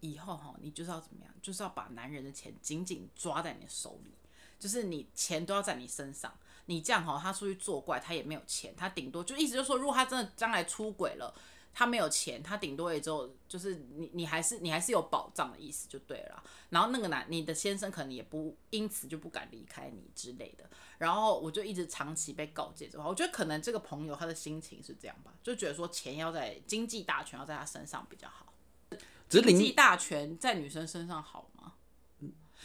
[0.00, 4.12] 以后哈，你就是要怎么样，就是要把男人的钱紧紧抓在你的手里，
[4.58, 6.32] 就是你钱都要在你身上。
[6.66, 11.34] 你这样哈，他出去作怪，他也没有钱，他顶多就意思就是说，如果他真的将来出轨了，
[11.72, 16.42] 他没有钱，他顶多也只有就是你你还是你还是有保障的意思就对了。
[16.70, 20.68] 然后那个男你的先生可能也不因此就不敢离开你之类的。
[20.98, 28.52] 然后我就一直长期被告诫这话，我觉得可能这个朋友他的心情是这样吧，就觉得说钱要在经济大权要在他身上比较好。
[29.28, 31.74] 经济，大权在女生身上好吗？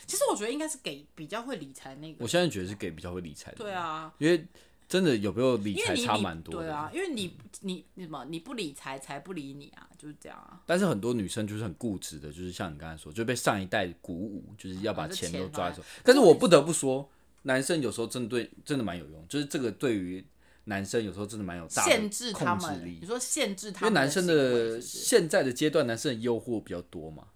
[0.08, 2.24] 其实我觉得应该是给比较会理财那个。
[2.24, 3.58] 我现在觉得是给比较会理财的。
[3.58, 4.44] 对，啊，因为
[4.94, 6.68] 真的有没有理财差蛮多的。
[6.68, 10.62] 对啊，因为你你你什么你不理财，财不理你啊，就是这样啊。
[10.68, 15.82] 但是很多女生就是很固执的，就是像你刚才说，就被上一代鼓舞，就是要把钱都抓在手。
[16.04, 17.10] 但是我不得不说，
[17.42, 20.24] 男生有时候真的对真的蛮有用，就是这个对于
[20.66, 23.08] 男生有时候真的蛮有限制他们，力你。
[23.08, 27.30] 说限制他们为男生的现在的阶段，男生的诱惑比较多嘛，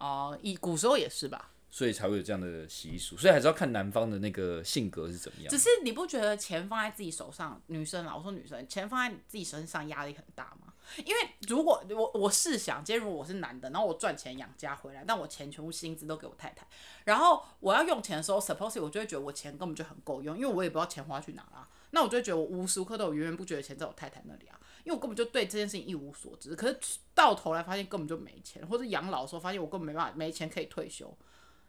[0.00, 1.52] 哦，以古时候也是吧？
[1.72, 3.16] 所以才会有这样的习俗。
[3.16, 5.58] 所以还是要看男方的那个性格是怎么样只。
[5.58, 10.72] 是你不觉得钱放在自己手上，女生啦，我说女生，钱放在自己身上压力很大吗？
[10.98, 16.66] 因为如果我我试想，今天如果我是男的，然后我赚钱养家回来，但我钱全部薪资都给我太太，
[17.04, 21.66] 然后我要用钱的时候，suppose 我就会觉得我钱根本就很够用，因为我也不知道钱花去哪啦。
[21.92, 26.56] 那我就会觉得我无时无刻都有源源不绝的钱在我太太那里啊，因为我根本就对这件事情一无所知。
[26.56, 26.78] 可是
[27.14, 31.16] 到头来发现根本就没钱，或者养老的时候发现我根本没办法没钱可以退休，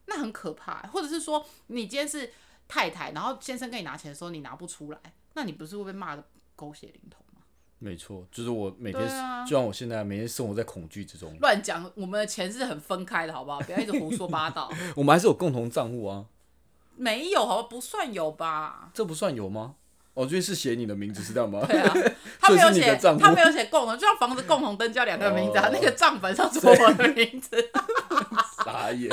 [0.06, 0.82] 那很可怕。
[0.92, 2.32] 或者是说你今天是
[2.68, 5.00] 太太，然后先生跟你拿钱的时候你拿不出来，
[5.34, 6.24] 那你不是会被骂的
[6.56, 7.42] 狗血淋头吗？
[7.80, 11.36] 没错，就是我每天，啊就像我现在每天生活在恐惧之中。
[11.42, 13.60] 乱讲，我们的钱是很分开的，好不好？
[13.60, 14.72] 不要一直胡说八道。
[14.96, 16.26] 我们还是有共同账户啊，
[16.96, 18.90] 没有，好吧，不算有吧？
[18.94, 19.76] 这不算有吗？
[20.14, 21.66] 哦，就是写你的名字是这样吗？
[21.68, 21.94] 对啊，
[22.40, 27.72] 他没有写他没有写共同，就像房子共同登记要两个名字啊，哦那个账本上是我的名字，
[28.64, 29.10] 傻眼。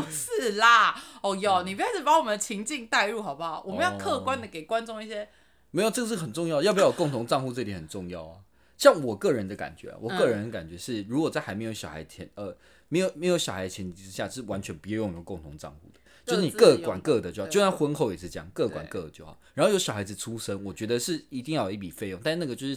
[0.00, 1.00] 不是啦。
[1.22, 3.62] 哦哟，你不要一直把我们的情境带入好不好？
[3.66, 5.28] 我们要客观的给观众一些，
[5.70, 8.40] 没有，这个是很重要，要不要有共同账户这点很重要啊。
[8.78, 12.56] 像我个人的感觉啊，我个人的感觉是，如果在还没有小孩前，呃，
[12.88, 19.38] 没有没有小孩前提之下，是完全不用有共同账户的，就是你各管各的就好，就算婚后也是这样，各管各的就好。
[19.54, 22.76] 然后有小孩子出生，我觉得是一定要有一笔费用，但那个就是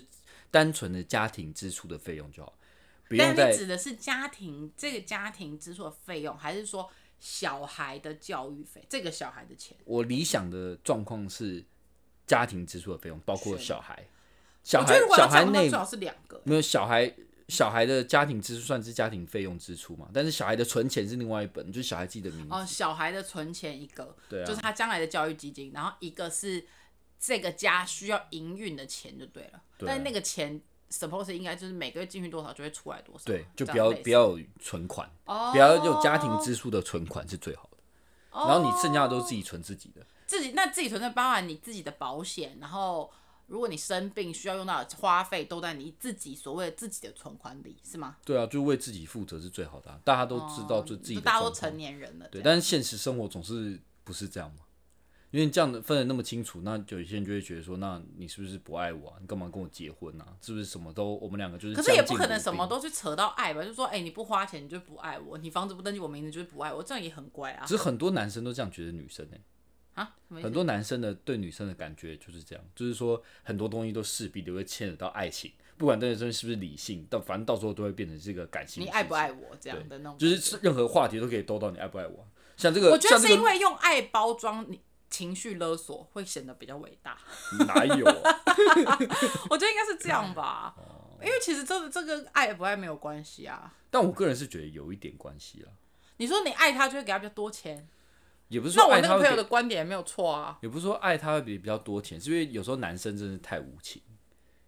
[0.51, 2.53] 单纯的家庭支出的费用就好，
[3.09, 6.87] 不用但你指的是家庭这个家庭支出的费用，还是说
[7.19, 8.85] 小孩的教育费？
[8.89, 9.77] 这个小孩的钱？
[9.85, 11.63] 我理想的状况是
[12.27, 14.07] 家庭支出的费用，包括小孩，
[14.63, 16.41] 小我觉孩小孩内最好是两个。
[16.43, 17.15] 没有小孩，
[17.47, 20.09] 小孩的家庭支出算是家庭费用支出嘛？
[20.13, 22.53] 但是小孩的存钱是另外一本，就是小孩自己的名字。
[22.53, 26.65] 哦，小孩的存钱一个，对啊就是他将来的教育基金，然后一个是
[27.19, 29.61] 这个家需要营运的钱就对了。
[29.79, 30.61] 但是那个钱
[30.97, 33.23] suppose 应该就是每个月进去多少就会出来多少。
[33.25, 37.77] 对，就这样类似不要不要有存款，哦，不要有家庭支出的存款是最好的。
[38.31, 40.05] 哦，然后你剩下的都是自己存自己的。
[40.25, 43.11] 自己那自己存的包含你自己的保险，然后
[43.45, 48.17] 如果你生病需要用到的花费都在你自己所谓自己的存款里，是吗？
[48.25, 54.64] 对啊，就为自己负责是最好的啊、大家都知道就自己大家都成年人了，对，但是现实生活总是不是这样嘛？
[55.35, 59.17] 因为这样的分的那么清楚，那就有些人就会觉得说，那你是不是不爱我啊？
[59.19, 60.25] 你干嘛跟我结婚啊？
[60.39, 61.75] 是不是什么都我们两个就是？
[61.75, 62.65] 可是也不可能什么。
[62.65, 69.35] 都去扯到爱吧，就说哎、你不花钱你就不爱我，你房子不登记我名字就是不爱我，这样也很乖啊只是很多男生都这样觉得女生呢、
[69.95, 70.15] 啊！
[70.41, 78.81] 很多男生的对女生的感觉就是这样，就是说很多东西都势必都会牵扯到爱情，不管这个东西是不是理性，但反正到时候都会变成是一个感性。
[78.81, 79.29] 你爱不爱？
[79.33, 82.27] 我这样的那种，就是任何话题都可以兜到你爱不爱我啊。
[82.57, 87.17] 像这个，我觉得是因为用爱包装你情绪勒索，会显得比较伟大。
[87.67, 88.39] 哪有啊？
[89.49, 93.73] 我觉得应该是这样吧，哦因为其实这这跟爱不爱没有关系啊。
[93.89, 95.71] 但我个人是觉得有一点关系啦，
[96.17, 97.87] 你说你爱他就会给他比较多钱，
[98.49, 100.59] 也不是那我那个朋友的观点也没有错啊。
[100.61, 104.01] 也不是说爱他会比比较多钱，是因为有时候男生真的是太无情，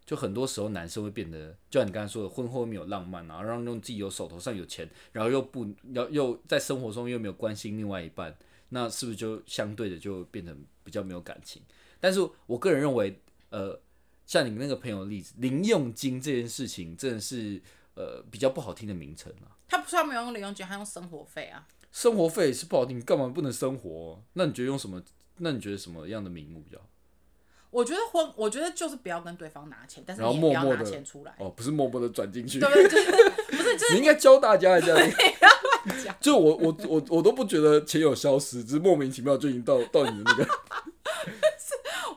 [0.06, 8.36] 就很多时候男生会变得，就像你刚才说的，婚后没有浪漫啊，然后用自己有手头上有钱，然后又不要又在生活中又没有关心另外一半，
[8.70, 11.62] 那是不是就相对的就变成比较没有感情？
[12.00, 13.80] 但是我个人认为，呃，
[14.26, 17.62] 像你那个朋友的例子，零用金这件事情真的是
[17.96, 19.56] 呃比较不好听的名称啊。
[19.68, 21.68] 他不是没有用零用金，他用生活费啊。
[21.92, 24.22] 生活费是不好听，你干嘛不能生活？
[24.34, 25.02] 那你觉得用什么？
[25.38, 26.86] 那你觉得什么样的名目比较好？
[27.70, 31.36] 我觉得婚，我觉得就是不要跟对方拿钱，但是你也不要拿钱出来。
[31.40, 32.70] 哦，不是默默的转进去，对？
[32.88, 33.12] 就是
[33.50, 34.94] 不是就是你应该教大家一下。
[36.04, 40.48] 讲就我我我我都不觉得钱有消失，只是莫名其妙就已经到到你的那个。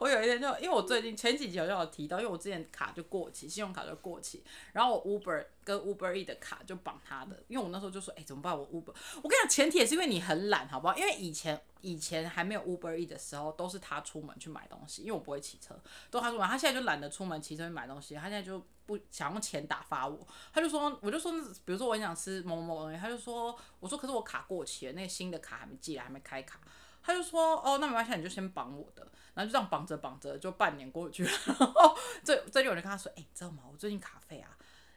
[0.00, 8.59] 我有一天就，因为我最近前几集好像有提到，因为我之前卡就过期，信用卡就过期，然后我 Uber 跟 Uber E 的卡就绑他的，因为我那时候就说，哎、怎么办？
[8.59, 10.96] 我 Uber，我跟你讲，前提也是因为你很懒，好不好？
[10.96, 15.78] 因为以前以前还没有 Uber E 的时候，都是他出门去买东西，因为我不会骑车，
[16.11, 21.31] 都他出门，他现在就懒得出门骑车去买东西，他现在就不想用钱打发我，他就说，我就说，
[21.64, 26.59] 比如说我很想吃某某东西，他就说，我说可是我卡过期了，那个新的卡还没寄来，还没开卡。
[27.03, 31.31] 他就说：“哦，那没关系，你就先绑我的。”然后就这样绑着绑着，就半年过去了。
[31.46, 33.62] 然后最最近有人跟他说：“哎、你知道吗？
[33.72, 34.50] 我最近卡费啊，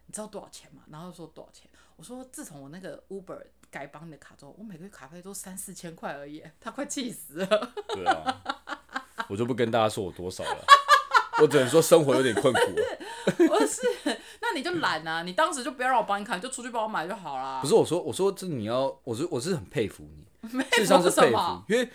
[0.08, 1.70] 你知道多少钱吗？”然后就说多少钱？
[1.96, 7.74] 我说：“自从我那个 Uber 改绑你的卡之后，我每个月卡费都三四千块而已。”他快气死了。
[7.88, 8.42] 对啊，
[9.30, 10.66] 我就不跟大家说我多少了，
[11.42, 12.60] 我只能说生活有点困苦、
[13.48, 13.66] 不。
[13.66, 13.82] 是，
[14.42, 15.24] 那你就懒啊！
[15.24, 17.60] 你当时就不要让我帮你看，你就出去帮我买就好啦。
[17.62, 21.90] 不是我说，我说这你要，我是我是很佩服你， 没事实上是佩服，，因为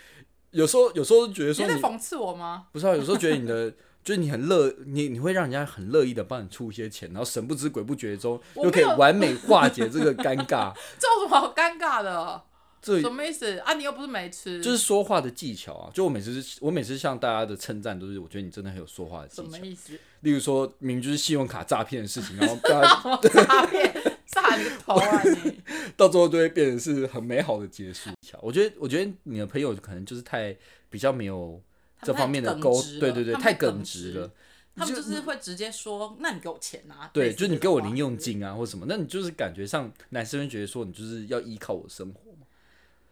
[0.51, 2.65] 有时候有时候觉得说你在讽刺我吗？
[2.73, 3.71] 不是啊，有时候觉得你的
[4.03, 10.73] 就是你很乐，你你会让人家很乐意的帮你出一些钱，然后神不知鬼不觉中又可以完美化解这个尴尬。
[10.99, 12.41] 这有什么好尴尬的？
[12.81, 13.73] 这什么意思啊？
[13.73, 15.91] 你又不是没吃，就是说话的技巧啊。
[15.93, 19.43] 就我每次我每次向大家的称赞都是，我觉得你真的很有说话的技巧。
[19.43, 19.93] 什么意思？
[20.21, 23.93] 例如说明明就是信用卡诈骗的事情，然后大家 诈骗，
[24.25, 25.61] 诈你个头啊你！
[25.95, 28.09] 到最后都会变成是很美好的结束。
[28.41, 30.55] 我觉得，我觉得你的朋友可能就是太
[30.89, 31.61] 比较没有
[32.03, 34.31] 这方面的沟，对对对，太耿直了。
[34.75, 38.85] 他们就是会直接说：“那你给我钱啊！”对，就是你给我零用金啊，或什么。
[38.87, 42.28] 那你就是感觉上男生会觉得说你就是要依靠我生活嘛。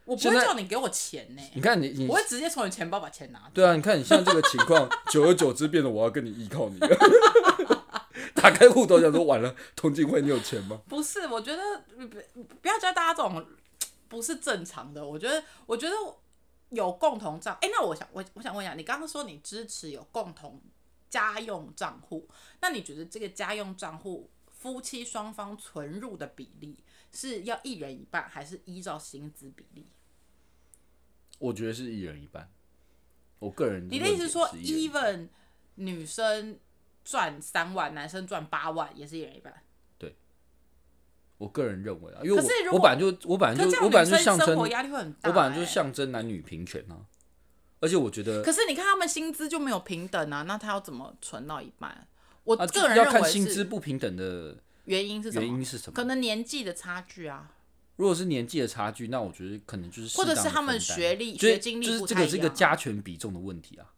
[0.08, 1.42] 我不会叫你给我钱呢。
[1.54, 3.50] 你看你，你我会直接从你钱包把钱拿。
[3.52, 6.88] 对啊，你看你现在这个情况，久而久之变得我要跟你依靠你了。
[8.34, 10.80] 打开户头想说完了，通金会你有钱吗？
[10.88, 11.62] 不是，我觉得
[11.96, 13.46] 不不要教大家这种
[14.08, 15.06] 不是正常的。
[15.06, 15.94] 我觉得，我觉得
[16.70, 17.56] 有共同账。
[17.60, 20.60] 哎，那我想我我想问一下，你刚刚说你支持有共同。
[21.10, 22.28] 家用账户，
[22.60, 26.76] 那你觉得这个家用账户夫妻双方存入的比例
[27.10, 29.86] 是要一人一半，还是依照薪资比例？
[31.38, 32.50] 我觉得是一人一半。
[33.38, 35.28] 我个人，你的意思说，even
[35.76, 36.58] 女生
[37.04, 39.54] 赚三万，男生赚八万，也是一人一半？
[39.96, 40.16] 对，
[41.38, 47.06] 我个人认为啊，因为我我本来就我本来就我本来就象征，我本来就象征男女平权啊。
[47.80, 52.08] 而且我觉得，可是你看他们薪资就没有平等啊，那他要怎么存到一半？
[52.42, 55.44] 我个人要看薪资不平等的原因是什么？
[55.44, 55.94] 原因是什么？
[55.94, 57.54] 可能年纪的差距啊。
[57.98, 63.92] 如果是年纪的差距，那我觉得可能就是或者是他们学历、学经历就是这个是一个加权比重的问题啊。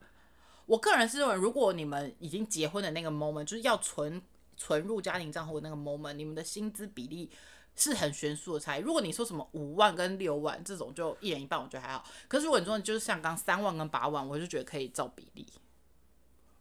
[0.66, 4.20] 我个人是认为，如果你们已经结婚的那个 moment，就是要存
[4.56, 7.30] 存入家庭账户的那个 moment，你们的薪资比例。
[7.76, 8.82] 是很悬殊的差异。
[8.82, 12.04] 如果你说什么五万跟六万这种，就一人一半，我觉得还好。
[12.28, 15.46] 可是如果你说就是像刚三万跟八万，我就觉得可以照比例。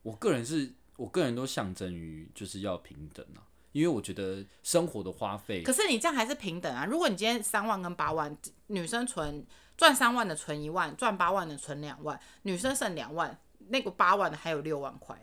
[0.04, 5.64] 我个人是我个人都象征于就是要平等啊，因为我觉得生活的花费。
[5.64, 6.86] 可是你这样还是平等啊？
[6.86, 8.36] 如果你今天三万跟八万，
[8.68, 9.46] 女生存
[9.78, 15.20] 赚三万的存一万，赚八万的存两万，女生剩两万，那个八万的还有六万块，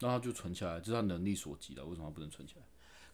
[0.00, 2.62] 那他就存起来，这是他能力所及的，为什么不能存起来？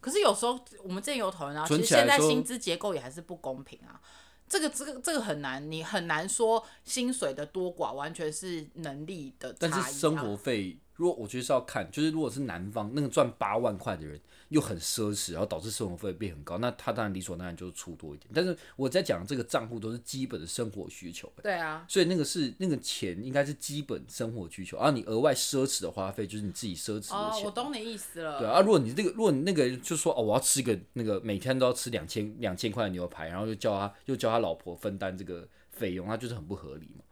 [0.01, 4.01] 可是有时候我们之前有讨论啊，其实现在薪资结构也还是不公平啊。
[4.47, 9.71] 这个这个这个很难，你很难说薪水的多寡完全是能力的差异。
[9.71, 14.21] 但是生活费，如果我觉得是要看，就是如果是男方那个赚八万块的人。
[14.51, 18.31] 又很奢侈，然后导致生活费变很高，那他当然理所当然就出多一点。
[18.33, 27.17] 但是我在讲这个账户都是基本的生活需求，对啊，所以那个是那个钱应该是基本生活需求，而你额外奢侈的花费就是你自己奢侈的钱。
[27.17, 28.39] 哦，我懂你意思了。
[28.39, 37.03] 对啊，如果你这个，如果你那个就说哦，我要吃一个那个每天都要吃两千两千块的牛排，然后又叫他又叫他老婆分担这个费用，那就是很不合理嘛。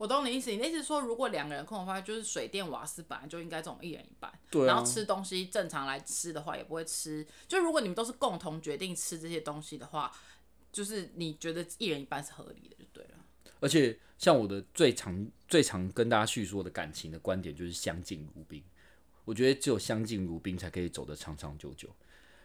[0.00, 4.32] 我懂你意思，你的意思说，如果两个人共同花费，就是水电瓦斯本来就应该这种一人一半，
[4.66, 7.26] 然后吃东西正常来吃的话，也不会吃。
[7.46, 10.10] 就如果你们都是共同决定吃这些东西的话，
[10.72, 13.10] 就是你觉得一人一半是合理的，就对了。
[13.60, 18.64] 而且像我的最常最常跟大家叙说的感情的观点，就是相敬如宾。
[19.26, 21.94] 我觉得只有相敬如宾，才可以走得长长久久。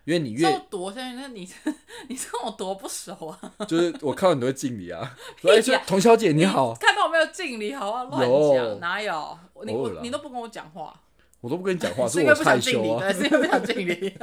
[0.05, 1.49] 因为你越多，现在那你
[2.07, 3.55] 你跟我多不熟啊！
[3.67, 9.37] 就是我看到你都会敬礼啊， 哎，童小姐你好，看到我没有敬礼，好啊，乱讲，哪有？
[9.63, 11.01] 你你都不跟我讲话，
[11.41, 14.15] 我都不跟你讲话， 是因为不想敬礼，是因为不想敬礼。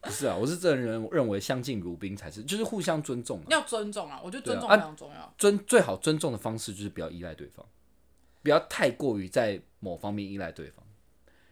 [0.00, 5.32] 不是啊，我是这人认为相敬如宾才是，就是互相尊重，要尊重啊，我觉得尊重非常重要。
[5.38, 7.64] 尊最好尊重的方式就是不要依赖对方，
[8.42, 10.84] 不要太过于在某方面依赖对方，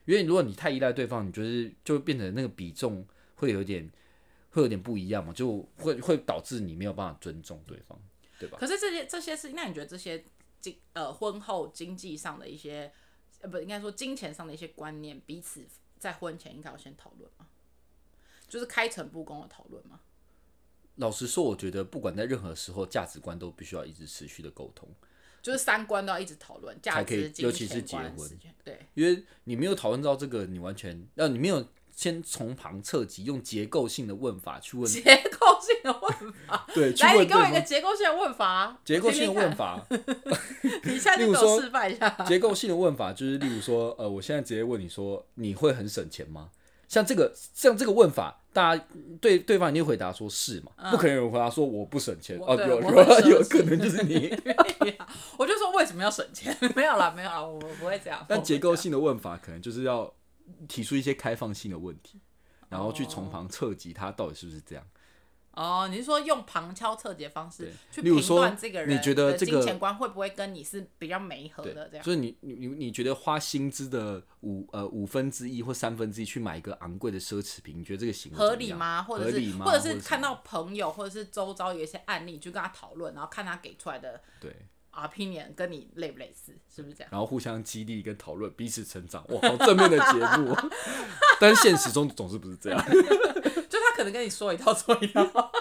[0.05, 3.07] 因为如果你太依赖对方，你就是就会变成那个比重。
[3.41, 3.91] 会有点，
[4.51, 7.99] 会有点不一样嘛，就会会导致你没有办法尊重对方，
[8.39, 8.59] 对吧？
[8.61, 10.23] 可是这些这些是，那你觉得这些
[10.61, 12.93] 经呃婚后经济上的一些，
[13.41, 15.67] 呃不应该说金钱上的一些观念，彼此
[15.99, 17.47] 在婚前应该要先讨论吗？
[18.47, 20.01] 就是开诚布公的讨论吗？
[20.97, 24.87] 老实说，我觉得不管在任何时候，价值观都必须要一直持续的沟通，
[25.41, 31.67] 就是三观都要一直讨论，价值，尤其是结婚，对，因为你没有讨论到这个，你完全，呃，你没有。
[32.01, 34.91] 先从旁侧击，用结构性的问法去问。
[34.91, 38.75] 结构性的问法， 对，来，你给我一个结构性的问法。
[38.83, 39.79] 结构性的问法，
[40.85, 42.09] 你现在就给我示范一下。
[42.27, 46.49] 结构性的问法就是，例如说，呃，我现在直接问你说，你会很省钱吗？
[46.89, 48.83] 像这个，像这个问法，大家
[49.21, 50.91] 对对方一定回答说是嘛？
[50.91, 54.35] 不可能有人回答说我不省钱哦，有有有可能就是你。
[55.37, 56.57] 我就说为什么要省钱？
[56.75, 58.25] 没有啦，没有啦，我不会这样。
[58.27, 60.11] 但结构性的问法可能就是要。
[60.69, 62.21] 提出一些开放性的问题，
[62.69, 64.87] 然后去从旁测及他到底是不是这样。
[65.53, 72.05] 哦，你是说用旁敲侧击的方式去评断这个人你觉得的这个金钱观会不会跟你是比较没合的这样？
[72.05, 79.03] 所以你你你你觉得花薪资的五呃五分之一或三分之一去买一个昂贵的奢侈品，你觉得这个行为合理吗？
[79.03, 84.55] 或者是或者是看到朋友或者是周遭有一些案例，就跟他讨论，然后看他给出来的对，
[84.93, 87.11] opinion 跟你类不类似，是不是这样？
[87.11, 90.71] 然后互相激励跟讨论，彼此成长，哇，好正面的节目哦。
[91.41, 92.79] 但是现实中总是不是这样。
[92.91, 95.53] 就他可能跟你说一套做一套。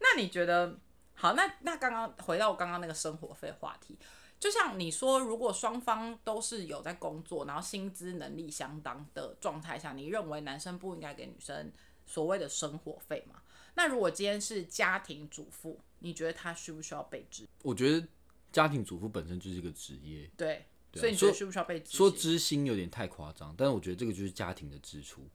[0.00, 0.78] 那你觉得
[1.14, 1.32] 好？
[1.32, 3.98] 那那刚刚回到我刚刚那个生活费话题，
[4.38, 11.72] 就像你说，如果双方都是有在工作，然后薪资能力相当的状态下，你认为男生不应该给女生
[12.04, 13.40] 所谓的生活费吗？
[13.76, 17.48] 那如果今天是家庭主妇，你觉得他需不需要被知？
[17.62, 18.06] 我觉得
[18.52, 21.96] 家庭主妇本身就是一个职业，对，对啊所以你觉得说需不需要被知？
[21.96, 25.26] 说知心有点太夸张，但是我觉得这个就是家庭的支出。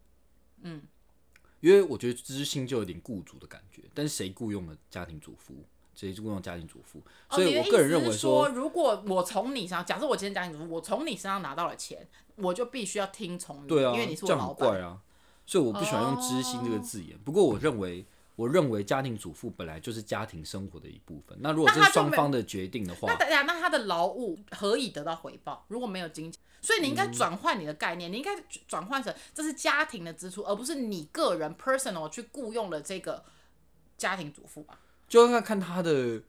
[0.61, 0.83] 嗯，
[1.59, 5.55] 因为我觉得知心就有点雇主的感觉，但是谁雇佣了家庭主妇？
[5.95, 6.99] 谁雇佣家庭主妇？
[7.29, 14.69] 哦所以我个人认为你的意思是说，如果我从你身上，假设我今天家庭主妇，我从你身上拿到了钱，我就必须要听从你，对啊，因为你是这样我老板。
[14.69, 15.01] 怪啊。
[15.45, 17.17] 所以我不喜欢用“知心”这个字眼。
[17.25, 18.05] 不过我认为，
[18.39, 21.37] 我认为家庭主妇本来就是家庭生活的一部分。
[21.41, 25.65] 那如果这是双方的决定的话那，等下，那他的劳务何以得到回报？
[25.67, 28.31] 如果没有金钱，所以你应该转换你的概念，你应该
[28.65, 33.21] 转换成这是家庭的支出，而不是你个人 personal 去雇佣了这个
[33.97, 34.79] 家庭主妇吧？
[35.09, 36.21] 就要看他的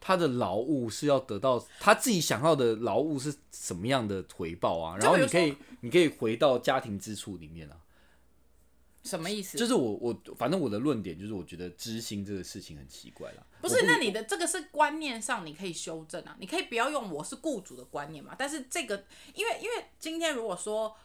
[0.00, 4.96] 他的劳务是要得到他自己想要的劳务是什么样的回报啊。
[4.98, 7.76] 然后你可以你可以回到家庭支出里面啊。
[9.04, 9.58] 什么意思？
[9.58, 13.44] 就是我我反正我的论点就是，我觉得知心这个事情很奇怪啦。
[13.60, 18.34] 不是，那你的这个是观念上你可以修正啊，你可以不要用我是雇主的观念嘛。
[18.38, 20.96] 但是这个，因为因为今天如果说，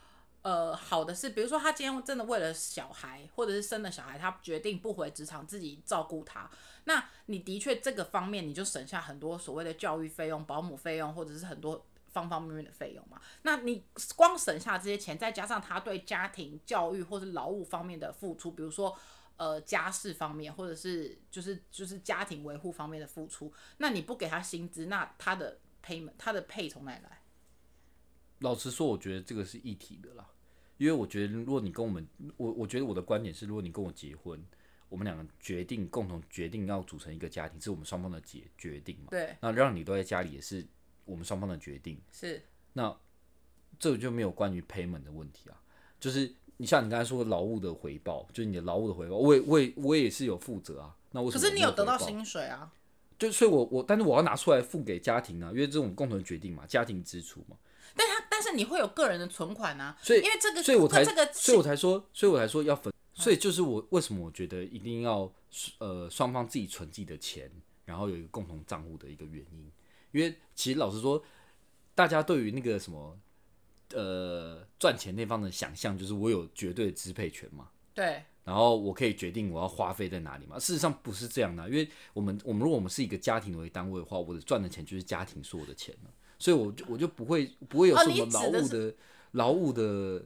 [0.43, 6.49] 呃，好的是，比如说他今天真的为了小孩或者是生了小孩，他决定不回职场自己照顾他，
[6.85, 11.85] 那你的确这个方面你就省下很多所谓的教育费用、保姆费用，或者是很多。
[12.17, 18.97] 方方面面的费用嘛，那你光省下这些钱，再加上他对家庭教育或是劳务方面的付出，比如说
[19.37, 27.21] 呃家事方面，或者是就是就是家庭维护方面的付出，那你不给他薪资，那他的 payment 他的配从哪里来？
[28.39, 30.27] 老实说，我觉得这个是一体的啦，
[30.77, 32.07] 因为我觉得如果你跟我们，
[32.37, 34.43] 我我觉得我的观点是，如果你跟我结婚，
[34.89, 39.07] 我们两个决定共同决定要组成一个家庭，是我们双方的决决定嘛。
[39.09, 40.65] 对，那让你都在家里也是
[41.07, 42.43] 我们双方的决定，是
[42.73, 42.95] 那
[43.79, 45.57] 这个就没有关于 payment 的问题啊，
[45.99, 50.95] 就是你像你刚才说劳务的回报，就是你的劳务的回报，我也我也我也是有负责啊。
[51.11, 52.09] 那为什可是你有得到薪？
[52.09, 52.71] 薪水啊？
[53.17, 57.57] 就所以我，我但是我要拿出来付给家庭啊，因为这种共同决定嘛，家庭支出嘛，
[57.95, 65.33] 但他但是你会有个人的存款啊，所以因为这个所以我才这个所以我才说，所以我才说要分，所以就是我为什么我觉得一定要
[65.79, 67.49] 呃双方自己存自己的钱，
[67.85, 69.71] 然后有一个共同账户的一个原因，
[70.11, 71.23] 因为其实老实说，
[71.95, 73.17] 大家对于那个什么
[73.93, 78.23] 呃赚钱那方的想象，就是我有绝对的支配权嘛，对。
[78.43, 80.57] 然后我可以决定我要花费在哪里嘛。
[80.57, 88.95] 事实上不是这样的，因为我们我们如果我们是一个家庭为单位的话，我的赚的钱就是家庭所有的钱了，所以我就我就不会不会有哦什么劳务的
[89.31, 90.23] 劳务的，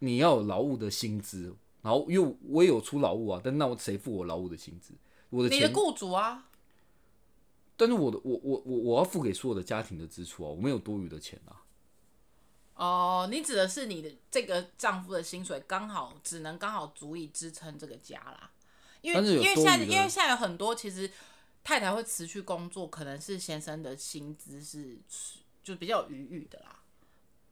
[0.00, 4.92] 你要有劳务的薪资，然后因为我也有出劳务啊，但那我谁付我劳务的薪资？
[5.30, 6.50] 我的钱，你的雇主啊，
[7.84, 11.64] 但是我的我我我我要付给所有的家庭的支出啊，我没有多余的钱啊。
[12.74, 18.52] 哦，你指的是你的这个丈夫的薪水刚好只能刚好足以支撑这个家啦，
[19.00, 21.10] 因为因为现在因为现在有很多其实
[21.64, 25.00] 太太会辞去工作，可能是先生的薪资是
[25.62, 26.82] 就比较有余裕的啦，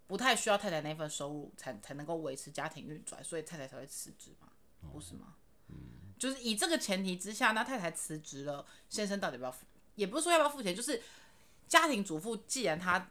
[0.07, 4.49] 不太需要太太那份收入才才能够维持家庭运转，所以太太才会辞职嘛，
[4.93, 5.35] 不是吗？
[5.68, 5.76] 嗯
[6.18, 9.64] 就是以这个前提之下，那太太辞职了，先生到底要不要付？
[10.01, 11.03] 也不是说要不要付钱，就是
[11.68, 13.11] 家庭主妇既然她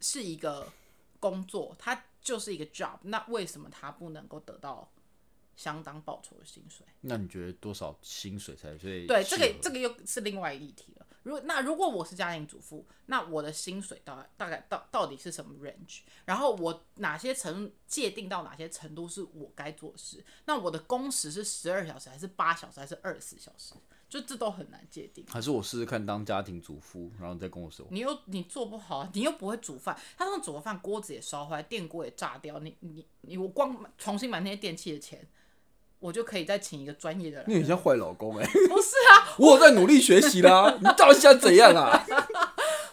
[0.00, 0.72] 是一个
[1.18, 4.88] 工作，她就是一个 job，那为什么她不能够得到
[5.56, 6.86] 相当报酬的薪水？
[7.00, 11.06] 那你觉得多少薪水才最对，这个这个又是另外一议题了。
[11.24, 16.00] 如果那如果我是家庭主妇，那我的薪水大概大概到到底是什么 range？
[16.24, 20.24] 然后我哪些程界定到哪些程度是我该做事？
[20.46, 23.74] 那我的工时是十二小时还是八小时还是二十四小时？
[24.10, 25.24] 就这都很难界定。
[25.30, 27.86] 还是我试试看当家庭主妇，然后你再跟我说。
[27.90, 35.24] 你又你做不好，你又不会煮饭，他那煮的饭锅子也烧坏，电锅也炸掉，你你你我光重新买那些电器的钱，
[36.00, 37.44] 我就可以再请一个专业的人。
[37.48, 41.96] 你很像坏老公哎、不是啊， 我有在努力学习啦，你到底想怎样啊？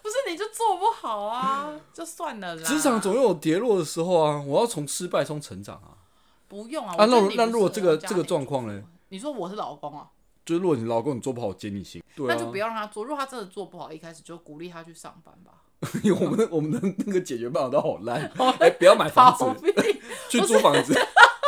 [0.04, 2.64] 不是你就做不好啊，就算了啦。
[2.64, 5.98] 职场总有跌落的时候啊，我要从失败中成长啊。
[6.48, 6.94] 不用啊。
[6.98, 8.84] 啊那那如果这个这个状况呢？
[9.10, 10.12] 你说我是老公啊？
[10.48, 13.04] 就是如果你老公你做不好，接你薪，对啊，那就不要让他做。
[13.04, 15.52] 如果他真的做不好，一开始就鼓励他去上班吧。
[16.04, 19.46] 因为我们的我们的那个解决办法都好烂，哎、不要买房子，
[20.30, 20.98] 去租房子，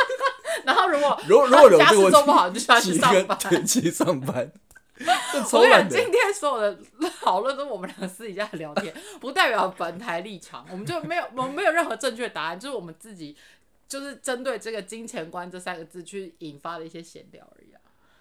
[0.65, 3.37] 然后如果如果如果有他家这个问题，事做不好，就需要去上班。
[3.49, 4.51] 对，去上班，
[4.97, 5.07] 这
[5.39, 5.97] 我跟你讲，超懒的。
[5.97, 6.79] 今天所有的
[7.21, 13.35] 讨论都是我们两个私底下的聊天，不代表本台立场，我们就没有我们没有任何正确答案，就是我们自己
[13.87, 17.68] 就是针对这个金钱观这三个字去引发的一些闲聊而已啊。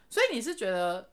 [0.09, 1.11] 所以你是觉得？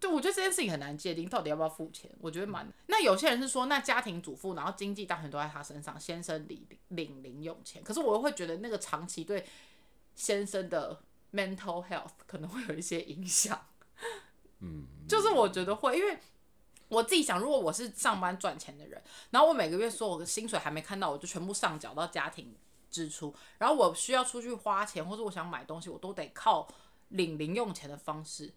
[0.00, 2.10] 对，我觉得这件事情很难界定，到底要不要付钱？
[2.20, 2.70] 我觉得蛮……
[2.88, 7.82] 那有些人是说，那家庭主妇，然后经济大权都在他身上，先生领领零用钱。
[7.82, 9.46] 可是我又会觉得，那个长期对
[10.14, 11.00] 先生的
[11.32, 13.58] mental health 可能会有一些影响。
[14.58, 16.18] 嗯，就是我觉得会，因为
[16.88, 22.54] 我自己想，如果我是上班赚钱的人，然后我每个月说我的薪水还没看到，我就全部上缴到家庭
[22.90, 26.68] 支出，然后我需要出去花钱，或者我想买东西，我都得靠
[27.14, 28.52] 领零用钱的方式，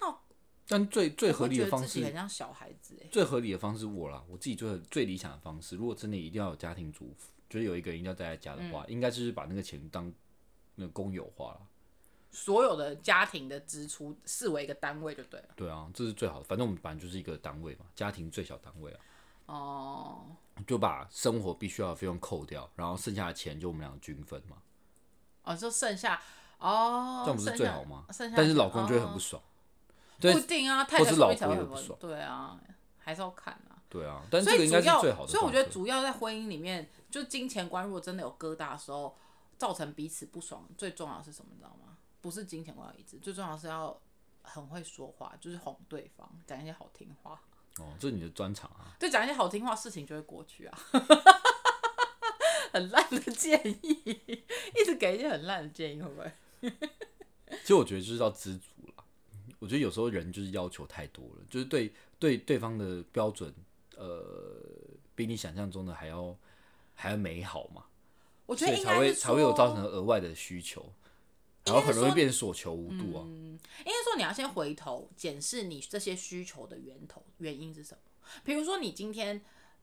[0.00, 0.18] 那
[0.66, 10.12] 但最最合理的方式，自己很像小孩子哎、最合理的方式我啦，我自己最最理想的方式，如果真的一定要有家庭主妇，就是有一个人一定要待在家的话，嗯应该就是把那个钱当
[10.74, 11.60] 那个公有化了。
[12.30, 15.48] 所有的家庭的支出视为一个单位就对了。
[15.56, 16.44] 对啊，这是最好的。
[16.44, 19.00] 反正我们本来就是一个单位嘛，家庭最小单位啊，
[19.46, 20.36] 哦，
[20.66, 24.58] 就把生活必须要的费用扣掉，然后剩下的钱就我们两个均分嘛，
[25.44, 26.20] 哦，就剩下
[26.58, 28.04] 哦，这样不是最好吗？
[28.36, 29.42] 但是老公就会很哦不爽。
[30.20, 32.58] 对不一定啊，太太或是老说不定才会很婆也不爽对啊，
[32.98, 33.78] 还是要看啊。
[33.88, 39.16] 对啊，但所这个应该以主要，是最好的所以我觉得主要在婚姻里面，就金钱观如果真的有疙瘩的时候，
[39.56, 41.50] 造成彼此不爽，最重要的是什么？
[41.52, 41.96] 你知道吗？
[42.20, 43.96] 不是金钱观要一致，最重要的是要
[44.42, 47.40] 很会说话，就是哄对方，讲一些好听话。
[47.78, 48.92] 哦，这是你的专长啊。
[48.98, 50.78] 就讲一些好听话，事情就会过去啊。
[52.72, 54.44] 很烂的建议，
[54.74, 56.30] 一直给一些很烂的建议，会不会？
[57.62, 59.04] 其实我觉得就是要知足了。
[59.58, 63.52] 我觉得有时候人就是要求太多了，就是对对对方的标准，
[63.96, 64.24] 呃，
[65.14, 66.36] 比你想象中的还要
[66.94, 67.84] 还要美好嘛，
[68.46, 70.92] 我觉所以才会才会有造成额外的需求，
[71.64, 73.26] 然后很容易变所求无度啊。
[73.26, 78.00] 应该说你要先回头检视你这些需求的源头原因是什么。
[78.44, 79.40] 比如说你今天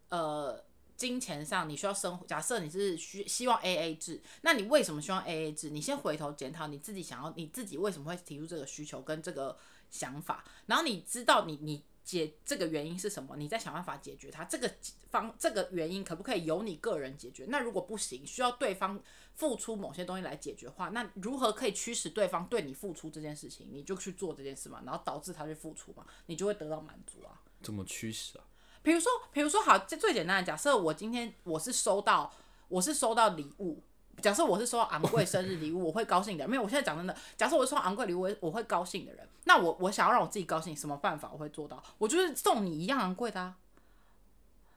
[0.10, 0.64] 呃
[0.96, 5.70] 金钱上你需要生活，假设你是需希望 A A 制，那你为什么希望 A A 制？
[5.70, 9.58] 你先回头检讨你自己想要你自己为什么会提出这个需求跟这个
[9.90, 11.84] 想法，然后你知道你你。
[12.06, 13.36] 解这个原因是什么？
[13.36, 14.44] 你再想办法解决它。
[14.44, 14.72] 这个
[15.10, 17.48] 方这个原因可不可以由你个人解决？
[17.50, 19.02] 那如果不行，需要对方
[19.34, 23.68] 付出某些东西来解决的话，那如何可以驱使对方对你付出这件事情？
[23.72, 27.42] 你就去做这件事嘛，然后导致他去付出嘛，你就会得到满足啊。
[27.64, 28.46] 怎么驱使啊？
[28.86, 32.32] 比如说，比如说，好，这最简单的假设，我今天我是收到，
[32.68, 33.82] 我是收到礼物。
[34.22, 36.48] 假设我是收到昂贵生日礼物，我会高兴的。
[36.48, 41.84] 没有，我现在讲真的，假设我是收到昂贵礼物，我会高兴的人，那我我想要让我自己高兴，什么办法我会做到？
[41.98, 43.56] 我就是送你一样昂贵的。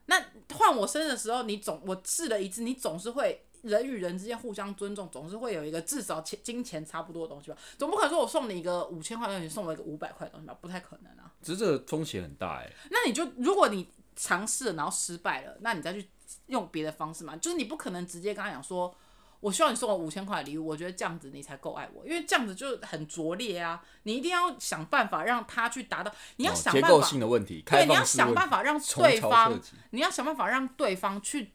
[0.07, 7.57] 那换我生日的时候，你总我试了一次，你总是会人与人之间互相尊重，总是会有一个至少钱金钱差不多的东西吧？
[7.77, 10.57] 总不可能说我送你一个五千块的东西，你送我一个五百块的东西吧？
[10.61, 11.33] 不太可能啊。
[11.43, 16.09] 只是这个风险很大哎、那你就如果你尝试了然后失败了，那你再去
[16.47, 18.93] 用别的方式嘛，就是你不可能直接跟他讲说，
[19.41, 31.53] 我希望你送我五千块礼物，我觉得这样子你才够爱我，因为这样子就很拙劣啊，你一定要想办法让他去达到，你要哦结构想办法，性的问题，对，你要想办法让对方，你要想办法让对方去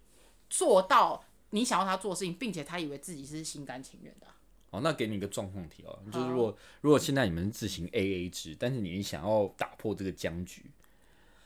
[0.50, 4.34] 做到你想要他做的事情，并且他以为自己是心甘情愿的啊、
[4.72, 10.66] 哦，那给你一个状况题哦，就是好如果如果现在你们是自行 A A 制，但是你想要打破这个僵局，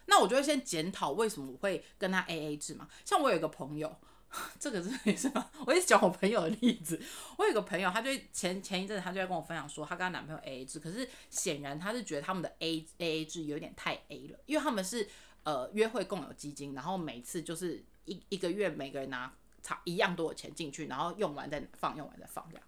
[0.06, 2.88] 那我就会先检讨为什么我会跟他 A A 制嘛。
[3.04, 3.94] 像我有一个朋友，
[4.58, 5.30] 这个真的也是？
[5.66, 7.02] 我一直讲我朋友的例子。
[7.38, 15.06] 我有一个朋友，他就前前一阵子他就在跟我分享说，他跟她男朋友 A A 制，可是显然他是觉得他们的 A A A 制有点太 A 了，因为他们是
[15.44, 19.34] 呃约会共有基金，然后每次就是一一个月每个人拿
[19.68, 22.66] 差一样多的钱进去，然后用完再放，用完再放这样。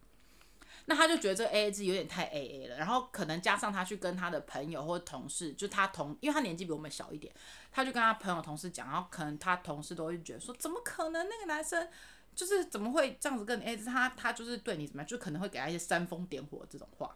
[0.86, 7.34] 那他就觉得这个 A A 制有点太 A A 了，然后可能加上他去跟他的朋友或同事，就他同，因为他年纪比我们小一点，
[7.72, 11.88] 他就跟他朋友同事讲，然后可能他同事都会觉得说，怎么可能那个男生
[12.36, 13.86] 就是怎么会这样子跟你 A A 制？
[13.86, 17.16] 他他就是对你怎么样，就可能会给他一些煽风点火这种话，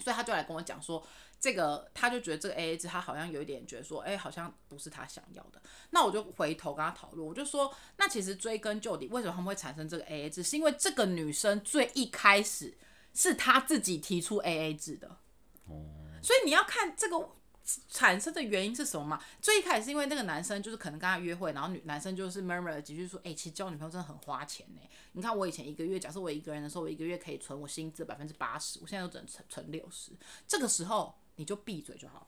[0.00, 1.06] 所以他就来跟我讲说，
[1.40, 5.60] 这个他就觉得这个 A A 制，他好像有一点觉得说，哎、好像不是他想要的。
[5.90, 10.42] 那我就回头跟他讨论，我就说，那其实追根究底，为什么他们会产生这个 A A 制？
[10.42, 12.76] 是因为这个女生最一开始
[13.14, 15.08] 是她自己提出 A A 制的。
[15.66, 17.30] 哦所以你要看这个
[17.88, 19.22] 产生的原因是什么嘛？
[19.40, 24.80] 最一开始是因为那个男生就是可能跟他约会，然后女男生就是 murmur 了几句说，哎、其实交女朋友真的很花钱呢。
[25.12, 30.10] 你看我以前一个月，假设我一个人的时候，我一个月可以存我薪资百分之八十，我现在都只能存存六十。
[30.46, 32.26] 这个时候你就闭嘴就好了。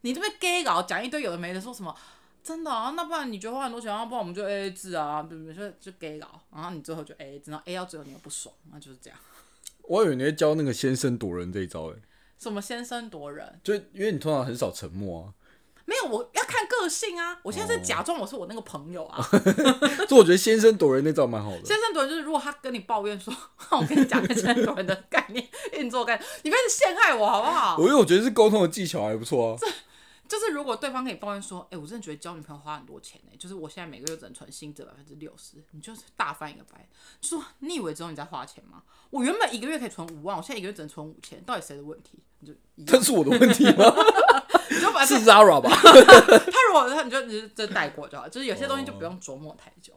[0.00, 1.94] 你这边 gay 搞讲一堆有的没的，说什么
[2.42, 2.90] 真的啊？
[2.96, 4.04] 那不然你觉得花很多钱啊？
[4.04, 5.54] 不然我们就 A A 制啊，对不对？
[5.54, 9.18] 就就 gay 搞，然后你最后就 A A 制，然后 A 到最后你又不爽，那就是这样。
[9.88, 11.96] 我以为你会教那个先声夺人这一招诶，
[12.38, 13.60] 什么先声夺人？
[13.62, 15.34] 就因为你通常很少沉默啊，
[15.84, 17.38] 没有，我要看个性啊。
[17.42, 19.22] 我现在是假装我是我那个朋友啊。
[20.08, 21.64] 所以我觉得先声夺人那招蛮好的。
[21.64, 23.34] 先声夺人就是，如果他跟你抱怨说，
[23.70, 27.76] 我跟你讲个先声夺人的概念运作概念，你不要陷害我好不好？
[27.78, 29.58] 我因为我觉得是沟通的技巧还不错啊。
[30.28, 36.88] 就是如果对方跟你抱怨说，哎、我真的觉得交女朋友花很多钱呢、就是我现在每个月只能存薪资百分之六十，你就是大翻一个白，
[37.20, 38.82] 就说你以为只有你在花钱吗？
[39.10, 42.18] 我原本一个月可以存五万，我现在一个月只能存五千，到底谁的问题？
[42.74, 43.94] 你就，这是我的问题吗？
[44.70, 45.70] 你就把是它 Zara 吧？
[45.70, 49.92] 他如果他你就你就这带过就好，就是有些东西就不用琢磨太久。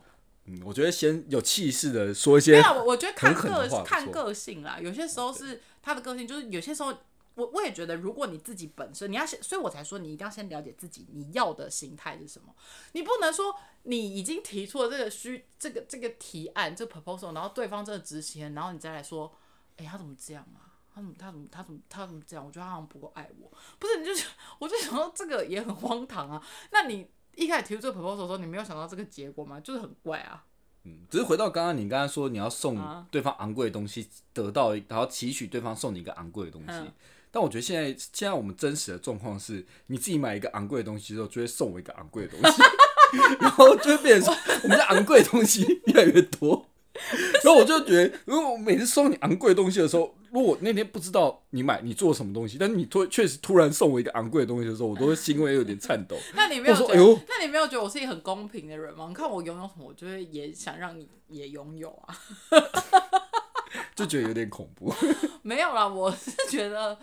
[0.45, 6.93] 嗯，我觉得先有气势的说一些没有，我我觉得看个看个性啦，有些时候是他的个性，就是有些时候
[7.33, 12.53] 我我也觉得，如果你自己本身你要先，所以我才说你一定要先了解自己你要的形态是什么，
[12.91, 19.33] 你不能说你已经提出了这个需这个这个提案这个 proposal，然后对方真的执行了，然后你再来说，
[19.77, 20.74] 哎、他怎么这样啊？
[20.95, 22.45] 他怎么他怎么他怎么他怎么这样？
[22.45, 23.99] 我觉得他好像不够爱我，不是？
[23.99, 24.13] 你就
[24.59, 26.41] 我就想到这个也很荒唐啊。
[26.71, 29.59] 那你一开始提出这个 proposal 的时候，你没有想到这个结果吗？
[29.59, 30.45] 就是很怪啊。
[30.85, 36.67] 嗯，只是回到刚刚你刚刚说你要送啊对方昂贵的东西，得到然后期许对方送你一个昂贵的东西。
[36.71, 36.91] 嗯
[37.31, 42.61] 但我觉得现在现在我们真实的状况是，你自己买一个昂贵的东西之后，就会送我一个昂贵的东西，
[43.41, 46.65] 然后就会变成说我们的昂贵的东西越来越多。
[47.43, 56.15] 然后我就觉得，如果我每次送你昂贵的东西的时候，如果我那天不知道你买你做什么东西，但是你突确实突然送我一个昂贵的东西的时候，我都会心会有点颤抖。
[56.35, 56.93] 那你没有觉得？
[56.93, 59.05] 哎呦那你没有觉得我是一个很公平的人吗？
[59.09, 62.17] 你看我拥有什么，我就会也想让你也拥有啊。
[63.93, 64.93] 就觉得有点恐怖。
[65.41, 66.97] 没有啦，我是觉得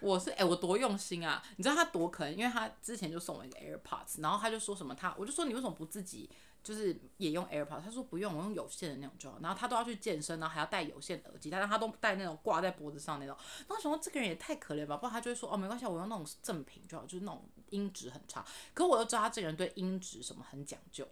[0.00, 1.42] 我是哎、我多用心啊！
[1.56, 6.28] 你知道他多可能，因为他之前就送我一个 AirPods，然后他就说什么他，我就说你为什么不自己
[6.66, 7.80] 就是也用 AirPods？
[7.84, 9.38] 他说不用，我用有线的那种就好。
[9.40, 13.36] 然后他都要去健身，然后还要戴有线耳机，但是他都戴那种挂在脖子上那种。
[13.60, 18.44] 然后我想说这个人也太可怜吧，不然他就会说哦没关系，我用那种正品就好，就是那种音质很差。
[18.74, 21.06] 可我又知道他这个人对音质什么很讲究。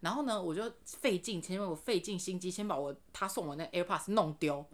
[0.00, 4.66] 然后呢，我就费尽，前面我费尽心机，先把我他送我那 AirPods 弄丢，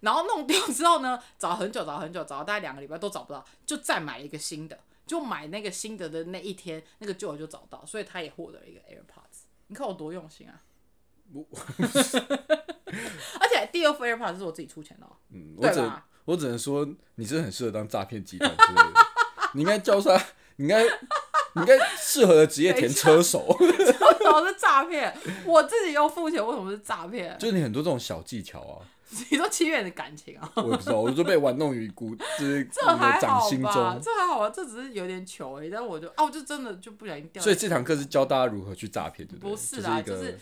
[0.00, 9.25] 然后弄丢之后呢，找很久，找很久，找了大概两个礼拜都找不到，就再买了一个新的，就买那个新的的那一天，那个旧的就找到，所以他也获得了一个 AirPods。
[9.68, 10.62] 你看我多用心啊！
[11.32, 11.44] 我
[13.40, 15.92] 而且第二副 AirPods 是我自己出钱的、哦，嗯，我只？
[16.24, 16.86] 我只能说，
[17.16, 18.92] 你真的很适合当诈骗集团之类的。
[19.54, 20.84] 你应该交出来，你应该
[21.56, 25.16] 你应该适合的职业填车手，车手是诈骗？
[25.46, 27.34] 我自己又付钱，为什么是诈骗？
[27.40, 28.84] 就是你很多这种小技巧啊，
[29.30, 30.52] 你说七月的感情啊？
[30.56, 33.72] 我也不知道，我就被玩弄于股，就是这你的还好掌心吧？
[33.72, 34.02] 中。
[34.02, 34.50] 这还好吧？
[34.50, 35.70] 这只是有点糗而已。
[35.70, 37.42] 但是我就啊，我就真的就不小心掉。
[37.42, 39.50] 所以这堂课是教大家如何去诈骗，对对？
[39.50, 40.38] 不是啦，是就是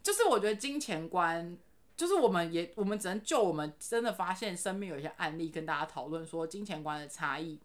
[0.00, 1.56] 就是我觉得金钱观，
[1.96, 7.58] 就是我们也我们只能就我们真的发现身边有一些案例跟大家讨论说金钱观的差异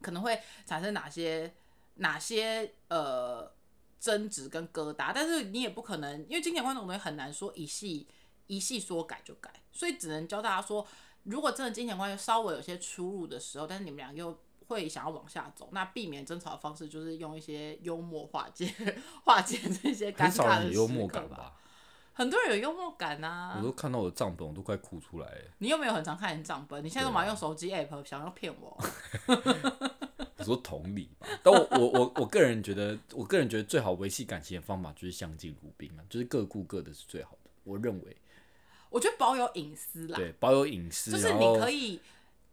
[0.00, 1.52] 可能会产生哪些
[1.94, 3.52] 哪些呃
[4.00, 8.06] 争执跟疙瘩，但是你也不可能，因为金钱观这种东西很难说一系
[8.46, 10.86] 一系说改就改，所以只能教大家说，
[11.24, 14.36] 如果真的金钱观稍微有些出入的时候，但是你们俩又
[14.66, 18.72] 会想要往下走，那避免争吵的方式就是用一些幽默化解
[19.24, 20.88] 化解这些尴尬的幽。
[20.88, 21.54] 默感吧？
[22.14, 25.44] 很多人有幽默感呐、我都看到我的账本，我都快哭出来了。
[25.58, 26.84] 你有没有很常看你账本？
[26.84, 28.76] 你现在都对啊嘛用手机 app 想要骗我？
[30.42, 37.50] 我说同理吧，但我我我我个人觉得，我个人觉得最好维系感情的方法就是相敬如宾嘛，就是各顾各的是最好的。
[37.64, 38.16] 我认为，
[38.90, 42.00] 我觉得保有隐私啦，对，保有隐私，就是你可以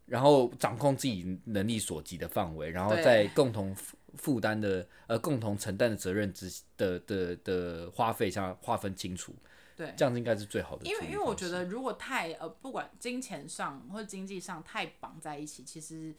[0.06, 9.34] 然后掌控自己能力所及的范围，然后对在共同负负担的呃共同承担的责任之的的的花费上划分清楚，
[9.76, 9.94] 对。
[9.96, 10.98] 这样子应该是最好的因。
[10.98, 16.14] 为因为我觉得如果太呃不管金钱上或者经济上太绑在一起，其实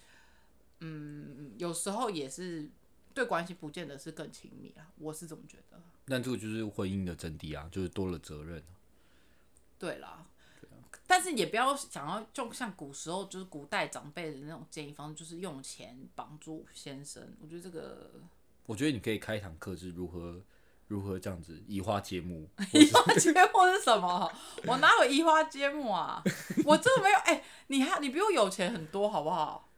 [0.81, 2.69] 嗯有时候也是
[3.15, 5.81] 对关系不见得是更亲密啊，我是这么觉得。
[6.07, 8.63] 但这个就是婚姻的真谛啊，就是多了责任。
[9.79, 10.27] 对啦，
[11.07, 17.35] 但是也不要想要就像古时候就是古代长辈的那种建议方式，就是用钱绑住先生。
[17.41, 18.11] 我觉得这个
[18.67, 20.43] 我觉得你可以开一堂课，是如何
[20.89, 22.49] 如何这样子移花接木。
[22.73, 24.31] 移花接木是什么？
[24.67, 26.23] 我哪有移花接木啊？
[26.65, 27.19] 我真的没有。
[27.21, 29.70] 哎、你还你比我有钱很多，好不好？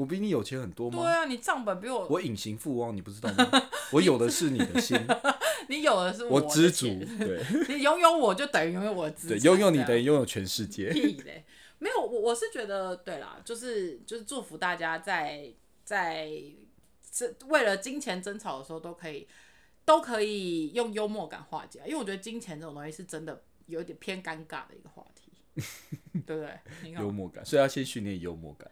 [0.00, 1.02] 我比你有钱很多吗？
[1.02, 3.68] 对啊，你账本比我，我隐形富翁，你不知道吗？
[3.92, 4.98] 我有的是你的心，
[5.68, 6.86] 你有的是的我知足。
[7.20, 10.88] 对 你拥有我就等于拥有我的资对，拥有你等于拥有全世界。
[10.90, 11.44] 屁嘞！
[11.78, 15.52] 没有，我我是觉得对啦，就是就是祝福大家在
[15.84, 16.30] 在
[17.12, 19.28] 这为了金钱争吵的时候都可以
[19.84, 25.62] 都可以用幽默感化解，因为我觉得金钱这种东西是真的有点偏尴尬的一个话题，
[26.24, 26.58] 对不对？
[26.90, 28.70] 幽默感，所以要先训练幽默感。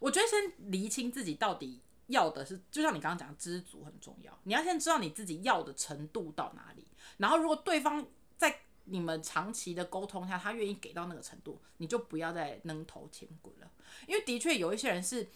[0.00, 4.36] 我觉得先厘清自己到底要的是，就像你刚刚讲，知足很重要。
[4.42, 6.84] 你要先知道你自己要的程度到哪里，
[7.18, 8.04] 然后如果对方
[8.36, 13.70] 在你们长期的沟通下，他愿意给到那个程度，你就不要再扔头钱滚了。
[14.08, 15.28] 因为的确有一些人是。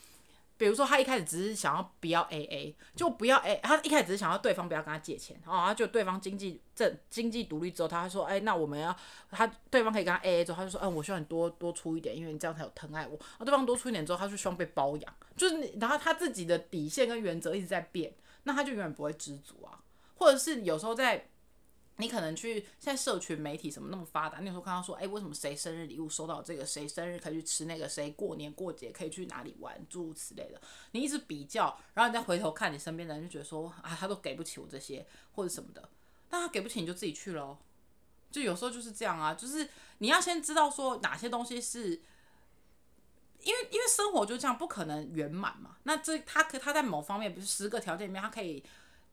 [0.57, 8.95] 比如说，他一开始只是想要不要 A A，就不要 A，他一开始只是想要对方不要跟他借钱，然后他就对方经济正经济独立之后，他说，哎，那我们要
[9.31, 13.17] 他对方可以跟他 A A 之后，他就说，嗯，我希望你多多出一点，因为你这样才有疼爱我。
[13.19, 19.81] 然后对方多出一点之后，他就希望被包养，就是然后他自己的底线跟原则一直在变，那他就永远不会知足啊，
[20.17, 21.29] 或者是有时候在。
[21.99, 30.61] 你可能去现在社群媒体什么那么发达，那时候看到说，哎，为什么谁生日礼物收到这个，谁生日可以去吃那个，谁过年过节可以去哪里玩，诸如此类的。
[30.90, 35.88] 你一直比较，然后你再回头看你身边的人，就觉得说，啊，他都给不起我这些或者什么的，
[36.28, 37.59] 但他给不起你就自己去喽。
[38.32, 39.68] 就有时候就是这样啊，就是
[39.99, 41.90] 你要先知道说哪些东西是，
[43.40, 45.76] 因为因为生活就这样，不可能圆满嘛。
[45.84, 48.64] 那这他可他在某方面，比如十个条件里面，他可以。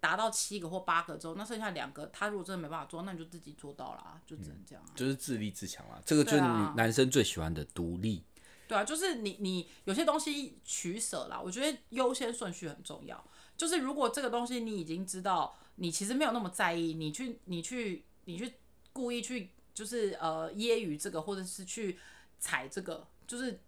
[0.01, 4.83] 达到七个或八个之后，那剩下两个，他如果真的没办法做，那你就自己做到了，就只能这样。
[4.95, 6.37] 就是自立自强啊，这个就是
[6.75, 8.23] 男生最喜欢的独立。
[8.67, 13.23] 对啊，就是你你有些东西取舍啦，我觉得优先顺序很重要。
[13.55, 18.55] 就是如果这个东西你已经知道，你其实没有那么在意，你去你去你去
[18.91, 21.99] 故意去就是呃揶揄这个，或者是去
[22.39, 23.59] 踩这个，就是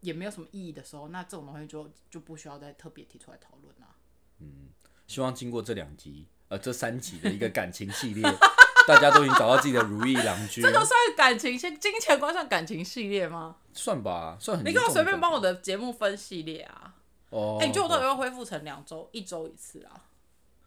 [0.00, 3.96] 也没有什么意义的时候，那这种东西就就不需要再特别提出来讨论啦。
[4.38, 4.68] 嗯。
[5.12, 8.22] 希望经过这两集，呃，这三集的一个感情系列，
[8.88, 10.64] 大家都已经找到自己的如意郎君。
[10.64, 13.56] 这个算感情先，金钱观算感情系列吗？
[13.74, 14.66] 算吧，算很。
[14.66, 16.94] 你给我随便帮我的节目分系列啊？
[17.28, 17.58] 哦。
[17.60, 20.08] 哎，你觉得我到底要恢复成两周、一周一次啊？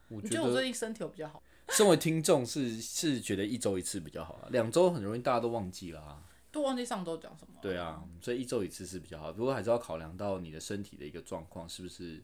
[0.10, 1.42] 我觉得我最近身体有比较好。
[1.70, 6.22] 身为听众是是觉得一周一次比较好啊，两周很容易大家都忘记了啊。
[6.52, 7.56] 都忘记上周讲什么？
[7.64, 12.24] 对啊，所以一周一次是比较好，不过还是要考量到你的身体的一个状况是不是。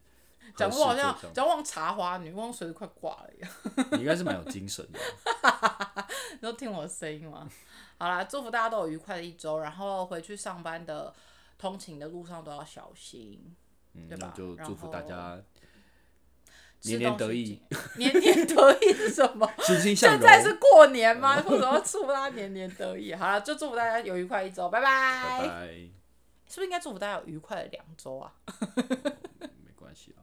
[0.55, 3.51] 讲我好像讲忘茶花女，我随时快挂了一样。
[3.91, 4.99] 你应该是蛮有精神的。
[6.33, 7.47] 你都听我的声音吗？
[7.97, 11.13] 好啦，祝福大家都有愉快的一周，然后回去上班的
[11.57, 13.55] 通勤的路上都要小心，
[14.09, 14.33] 对吧？
[14.35, 15.39] 就祝福大家
[16.83, 17.61] 年年得意。
[17.97, 19.47] 年年得意是什么？
[19.95, 21.35] 现在是过年吗？
[21.47, 23.13] 为什么祝福大家年年得意？
[23.13, 25.39] 好了，就祝福大家有愉快一周，拜拜。
[25.41, 25.67] 拜拜。
[26.47, 28.33] 是不是应该祝福大家有愉快的两周啊？
[29.39, 30.19] 没关系啊。